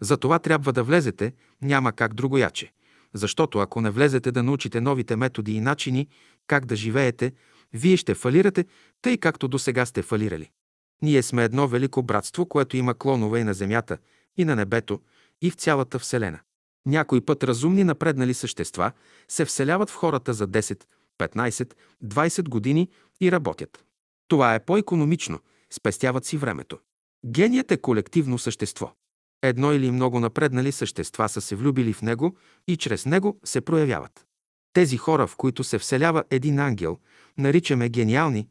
[0.00, 2.72] За това трябва да влезете, няма как другояче.
[3.14, 6.08] Защото ако не влезете да научите новите методи и начини
[6.46, 7.32] как да живеете,
[7.72, 8.64] вие ще фалирате,
[9.02, 10.50] тъй както до сега сте фалирали.
[11.02, 13.98] Ние сме едно велико братство, което има клонове и на земята,
[14.38, 15.00] и на небето,
[15.42, 16.40] и в цялата Вселена.
[16.86, 18.92] Някой път разумни напреднали същества
[19.28, 20.84] се вселяват в хората за 10,
[21.18, 21.74] 15,
[22.04, 22.88] 20 години
[23.20, 23.84] и работят.
[24.28, 25.38] Това е по-економично,
[25.70, 26.78] спестяват си времето.
[27.26, 28.92] Геният е колективно същество.
[29.42, 32.36] Едно или много напреднали същества са се влюбили в него
[32.68, 34.26] и чрез него се проявяват.
[34.72, 36.98] Тези хора, в които се вселява един ангел,
[37.38, 38.48] наричаме гениални,